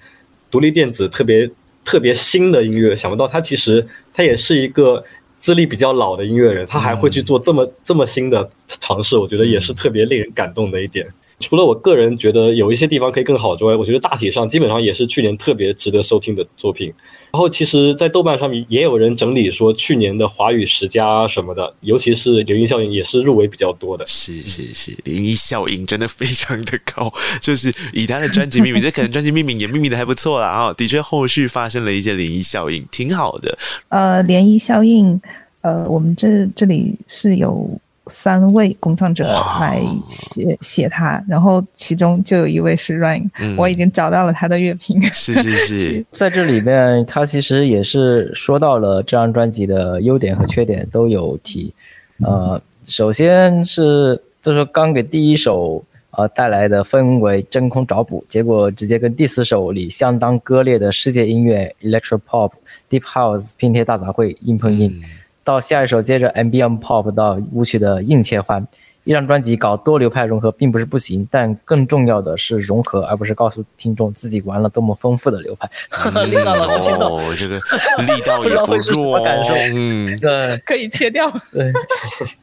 [0.49, 1.49] 独立电子特别
[1.83, 2.95] 特别新的音乐。
[2.95, 5.03] 想不到他其实他也是一个
[5.39, 8.49] 资历比较老的音乐人，他还会去做这么这么新的
[8.79, 11.05] 尝试，我觉得也是特别令人感动的一点。
[11.39, 16.91] 除了我个人觉得有一些地方可以更好之外，我觉得大体上基本上也是去年特别值得收听的作品。
[17.31, 24.03] 然后其实，在豆瓣上面也有人整理说，去年的华语十佳什么的，尤其是涟漪效应也是入围比较多的。
[24.07, 30.47] 是是是，涟漪效应真的非常的高，就是以他的专辑命名，这可能专辑命名也命名的还不错啦。
[30.47, 30.73] 啊。
[30.73, 33.55] 的确，后续发生了一些涟漪效应，挺好的。
[33.89, 35.21] 呃，涟漪效应，
[35.61, 37.69] 呃，我们这这里是有。
[38.09, 39.23] 三位共创者
[39.59, 45.01] 来写写它，然后其中就有一位是 Ryan，、嗯、我已经找到了他的乐评。
[45.11, 51.73] 是是 是，在这里面，他其实也是说到了这张专辑的优点和缺点都有提。
[52.19, 62.51] 呃，首先是就是刚给第一首呃带来的氛围真空找补，结果直接跟第四首里相当割裂的世界音乐 Electro Pop、
[62.89, 64.89] Deep House 拼贴大杂烩硬碰硬。
[64.89, 65.03] 嗯
[65.47, 68.67] 到下一首，接着 ambient pop 到舞曲的硬切换，
[69.05, 75.69] 一张专辑搞多流派融合并不是不行，但更重要的是融合，而不是告诉听众自己玩了多么丰富的流派。
[76.13, 77.55] 嗯、李娜老师听到，哦，这个
[78.03, 81.31] 力道也不弱，感受，嗯，对，可以切掉。
[81.53, 81.71] 对，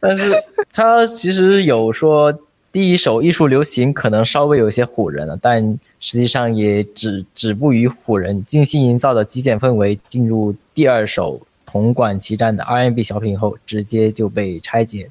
[0.01, 0.33] 但是
[0.73, 2.33] 他其实有说，
[2.73, 5.63] 第一首艺术流行可能稍微有些唬人了，但
[6.01, 11.39] 实际上也止止步于唬人，精心营造的极简氛围进入第二首。
[11.75, 15.11] 铜管齐战的 R&B 小品后，直接就被拆解。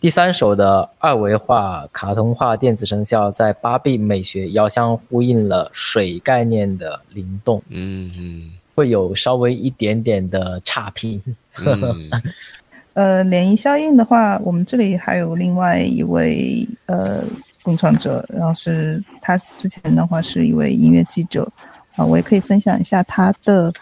[0.00, 11.22] 第三首的二维化、卡通化电子声效，在八 B 美学遥相呼应了水概念的灵动，嗯嗯，会有稍微一点点的差评。
[11.64, 12.10] 嗯、
[12.94, 17.22] 呃，涟漪效应的话，我们这里还有另外一位呃
[17.62, 21.44] 共创者，然后是他之前的话是一位音乐记者
[21.92, 23.72] 啊、呃，我也可以分享一下他的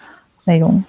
[0.45, 0.85] 内容。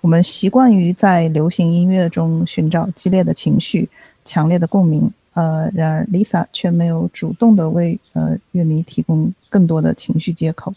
[0.00, 3.88] 我们习惯于在流行音乐中寻找激烈的情绪、
[4.24, 10.72] 强烈的共鸣，呃，然而 Lisa 却没有主动的为呃乐迷提供更多的情绪接口。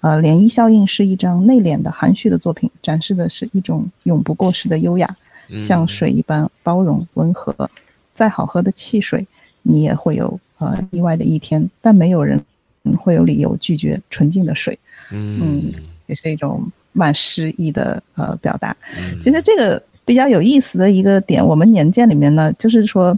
[0.00, 5.16] 呃，涟漪效应是一张内敛的、含蓄的作品，展示的是一种永不过时的优雅，
[5.60, 7.52] 像水一般包容、温和。
[8.14, 9.26] 再好喝的汽水，
[9.62, 12.40] 你也会有呃意外的一天，但没有人
[12.96, 14.78] 会有理由拒绝纯净的水。
[15.10, 15.72] 嗯，
[16.06, 16.70] 也是一种。
[16.98, 18.76] 蛮诗意的呃表达，
[19.20, 23.16] 其实这个比较有意思的一个点，我们年鉴里面呢，就是说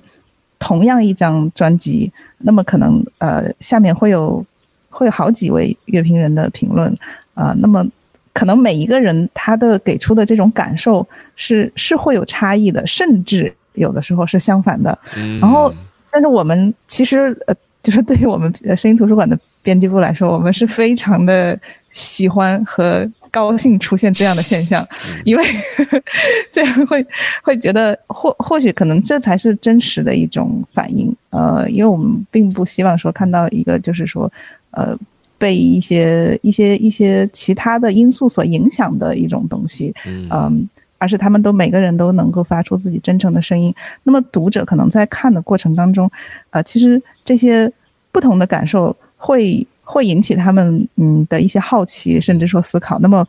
[0.59, 4.45] 同样一张专辑，那么可能呃下面会有
[4.91, 6.93] 会有好几位乐评人的评论
[7.33, 7.87] 啊、呃，那么
[8.35, 11.07] 可能每一个人他的给出的这种感受
[11.37, 14.97] 是是会有差异的，甚至有的时候是相反的。
[15.41, 15.73] 然后，
[16.11, 21.59] 但是我们其实呃就是对于我们声音图书馆的编辑部来说，我们是非常的
[21.93, 23.09] 喜欢和。
[23.31, 24.87] 高兴出现这样的现象，
[25.25, 25.45] 因为
[26.53, 27.05] 这样会
[27.43, 31.15] 会觉得或或许可能这才是真实的一种反应。
[31.31, 34.31] 呃，因为我们并不希望说看到一个就是说，
[34.73, 34.97] 呃，
[35.39, 39.95] 被一些一些一些其他的因素所影响的一种东西。
[40.05, 40.53] 嗯、呃，
[40.99, 43.75] 而是他们都每个人都能够发出自己真诚的声音。
[44.03, 46.11] 那么读者可能在看的过程当中，
[46.51, 47.73] 呃，其实这些
[48.13, 49.67] 不同的感受会。
[49.91, 53.27] 会引起他们嗯的一些好奇，甚至说思考，那么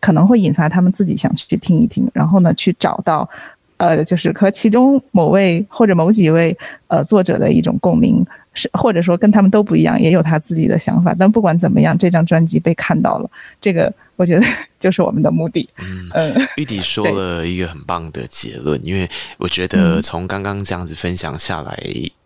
[0.00, 3.28] 可能会引发他们自己想去听一听，然后呢，去找到
[3.78, 6.56] 呃，就是和其中某位或者某几位
[6.86, 11.12] 呃作者的一种共鸣，是或者说跟他们都不一样，也有他自己的想法。
[11.18, 13.28] 但不管怎么样，这张专辑被看到了，
[13.60, 14.46] 这个我觉得
[14.78, 15.68] 就是我们的目的。
[15.78, 21.76] 嗯，呃、玉迪说 了一个很棒的结论，因为我觉得从刚刚这样子分享下来。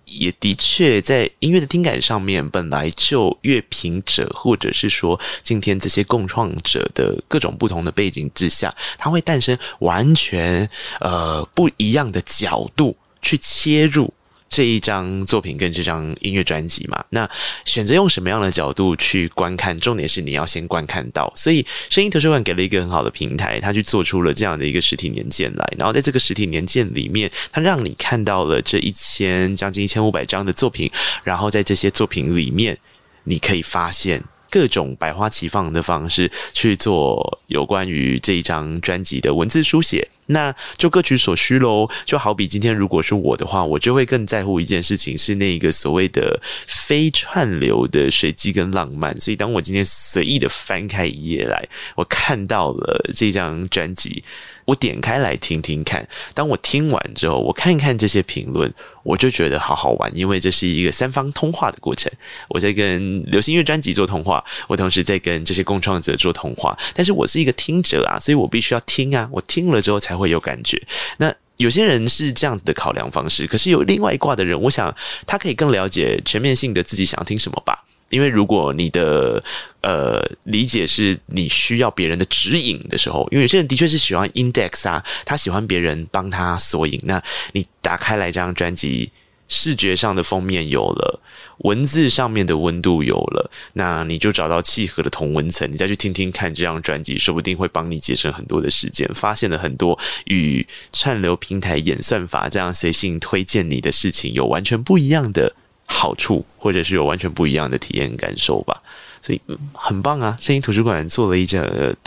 [0.09, 10.69] 也的确，在音乐的听感上面，本来就乐评者或者是说今天这些共创者的各种不同的背景之下，它会诞生完全
[11.01, 14.13] 呃不一样的角度去切入。
[14.49, 17.29] 这一张作品跟这张音乐专辑嘛，那
[17.65, 19.79] 选择用什么样的角度去观看？
[19.79, 21.33] 重点是你要先观看到。
[21.37, 25.75] 所以声音图书馆给了一个很好的平台，他去做出了这样的一个实体年鉴来。
[25.79, 30.91] 然后在这个实体年鉴里面，他让你看到了这一千将近一千五百张的作品。
[31.23, 32.79] 然后在这些作品里面，
[33.25, 34.23] 你可以发现。
[34.51, 41.89] 各种百花齐放的方式去做有关于这一张专辑的文字书写，那就各取所需喽。
[42.07, 49.19] 就好比今天如果是我的话，我就会更在乎一件事情，是那个所谓的非串流的随机跟浪漫。
[49.21, 54.25] 所以当我今天随意的翻开一页来，我看到了这张专辑。
[54.69, 58.71] 我点开来听听看，当我听完之后，我看一看这些评论，
[59.03, 62.13] 我就觉得好好玩，因为这是一个三方通话的过程。
[62.51, 66.79] 我在跟流行音乐专辑做通话，我同时在跟这些共创者做通话。
[66.93, 70.83] 但是我是一个听者啊，所以我必须要听啊，我听了之后才会有感觉。
[71.19, 74.95] 那有些人是这样子的考量方式，可是有另外一卦的人，我想
[75.27, 77.85] 他可以更了解全面性的自己想要听什么吧。
[78.11, 79.43] 因为如果你的
[79.83, 86.99] 呃理解是你需要别人的指引的时候，因为有些人的确是喜欢 index 啊，他喜欢别人帮他索引。
[87.05, 89.11] 那你打开来这张专辑，
[89.49, 91.21] 视觉上的封面有了，
[91.59, 105.55] 文字上面的温度有了，那你就找到契合的同温层，你再去听听看这张专辑，说不定会帮你节省很多的时间，发现了很多与串流平台演算法这样随性推荐你的事情有完全不一样的
[105.87, 108.83] 好处，或者是有完全不一样的体验感受吧。
[109.21, 110.37] 所以，嗯，很棒啊！
[110.39, 111.61] 声音图书馆做了一件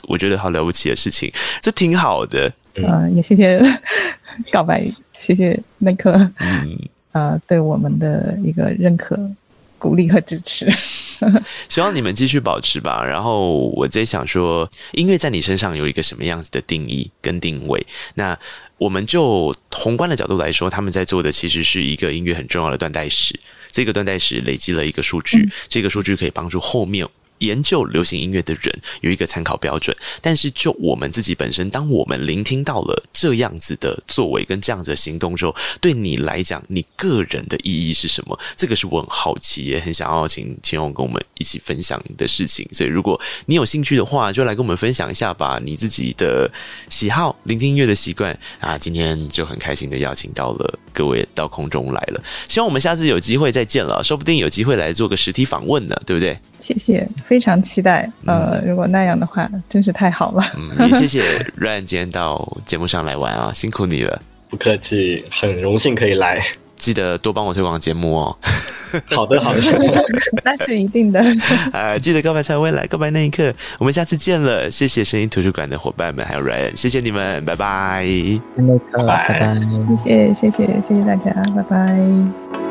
[0.04, 1.32] 我觉得好了不起的事情，
[1.62, 2.54] 这挺好的。
[2.76, 3.60] 嗯、呃，也谢谢
[4.50, 4.90] 告白，
[5.20, 6.14] 谢谢内克。
[6.40, 6.90] 嗯。
[7.12, 9.20] 呃，对我们的一个认可、
[9.78, 10.72] 鼓励和支持，
[11.68, 13.04] 希望你们继续保持吧。
[13.04, 17.86] 然后我在想说，音乐在你身上有一个什么样子的定义跟定位？
[18.16, 18.38] 那
[18.78, 23.40] 我们就宏观的角度来说，他们在做的其实是一个音乐很重要的断代史。
[23.72, 27.08] 这个断代史累积了一个数据，嗯、这个数据可以帮助后面。
[27.40, 38.40] 研究流行音乐的人有一个参考标准，但是就我们自己本身，当我们聆听到了这样子的作为跟这样子的行动之后，对你来讲，你个人的意义是什么？
[38.56, 42.68] 这个是我很好奇，也很想要请千红跟我们一起分享的事情。
[42.72, 46.52] 所以，如果你有兴趣的话，就来跟我们分享一下吧，你自己的
[46.90, 48.78] 喜好、聆听音乐的习惯啊。
[48.78, 56.38] 今天就很开心的邀请到了各位到空中来了，希望我们下次有机会再见了，说不定有机会来做个实体访问呢，对不对？
[56.62, 58.10] 谢谢，非常期待。
[58.26, 60.44] 呃，如果那样的话，真是太好了。
[60.56, 61.24] 嗯，也谢谢
[61.60, 64.22] Ryan 今天到节目上来玩啊， 辛苦你了。
[64.50, 66.42] 不客气，很荣幸可以来。
[66.76, 68.36] 记得多帮我推广节目哦。
[69.16, 69.62] 好的，好的，
[70.44, 71.24] 那是一定的。
[71.72, 74.70] 啊，记得告白才未来，告白那一刻，我们下次见了。
[74.70, 78.06] 谢谢声音图书馆的伙伴们，还有 Ryan，谢谢你们，拜拜。
[78.92, 79.62] 拜拜，
[79.96, 82.71] 谢谢，谢谢，谢谢大家，拜拜。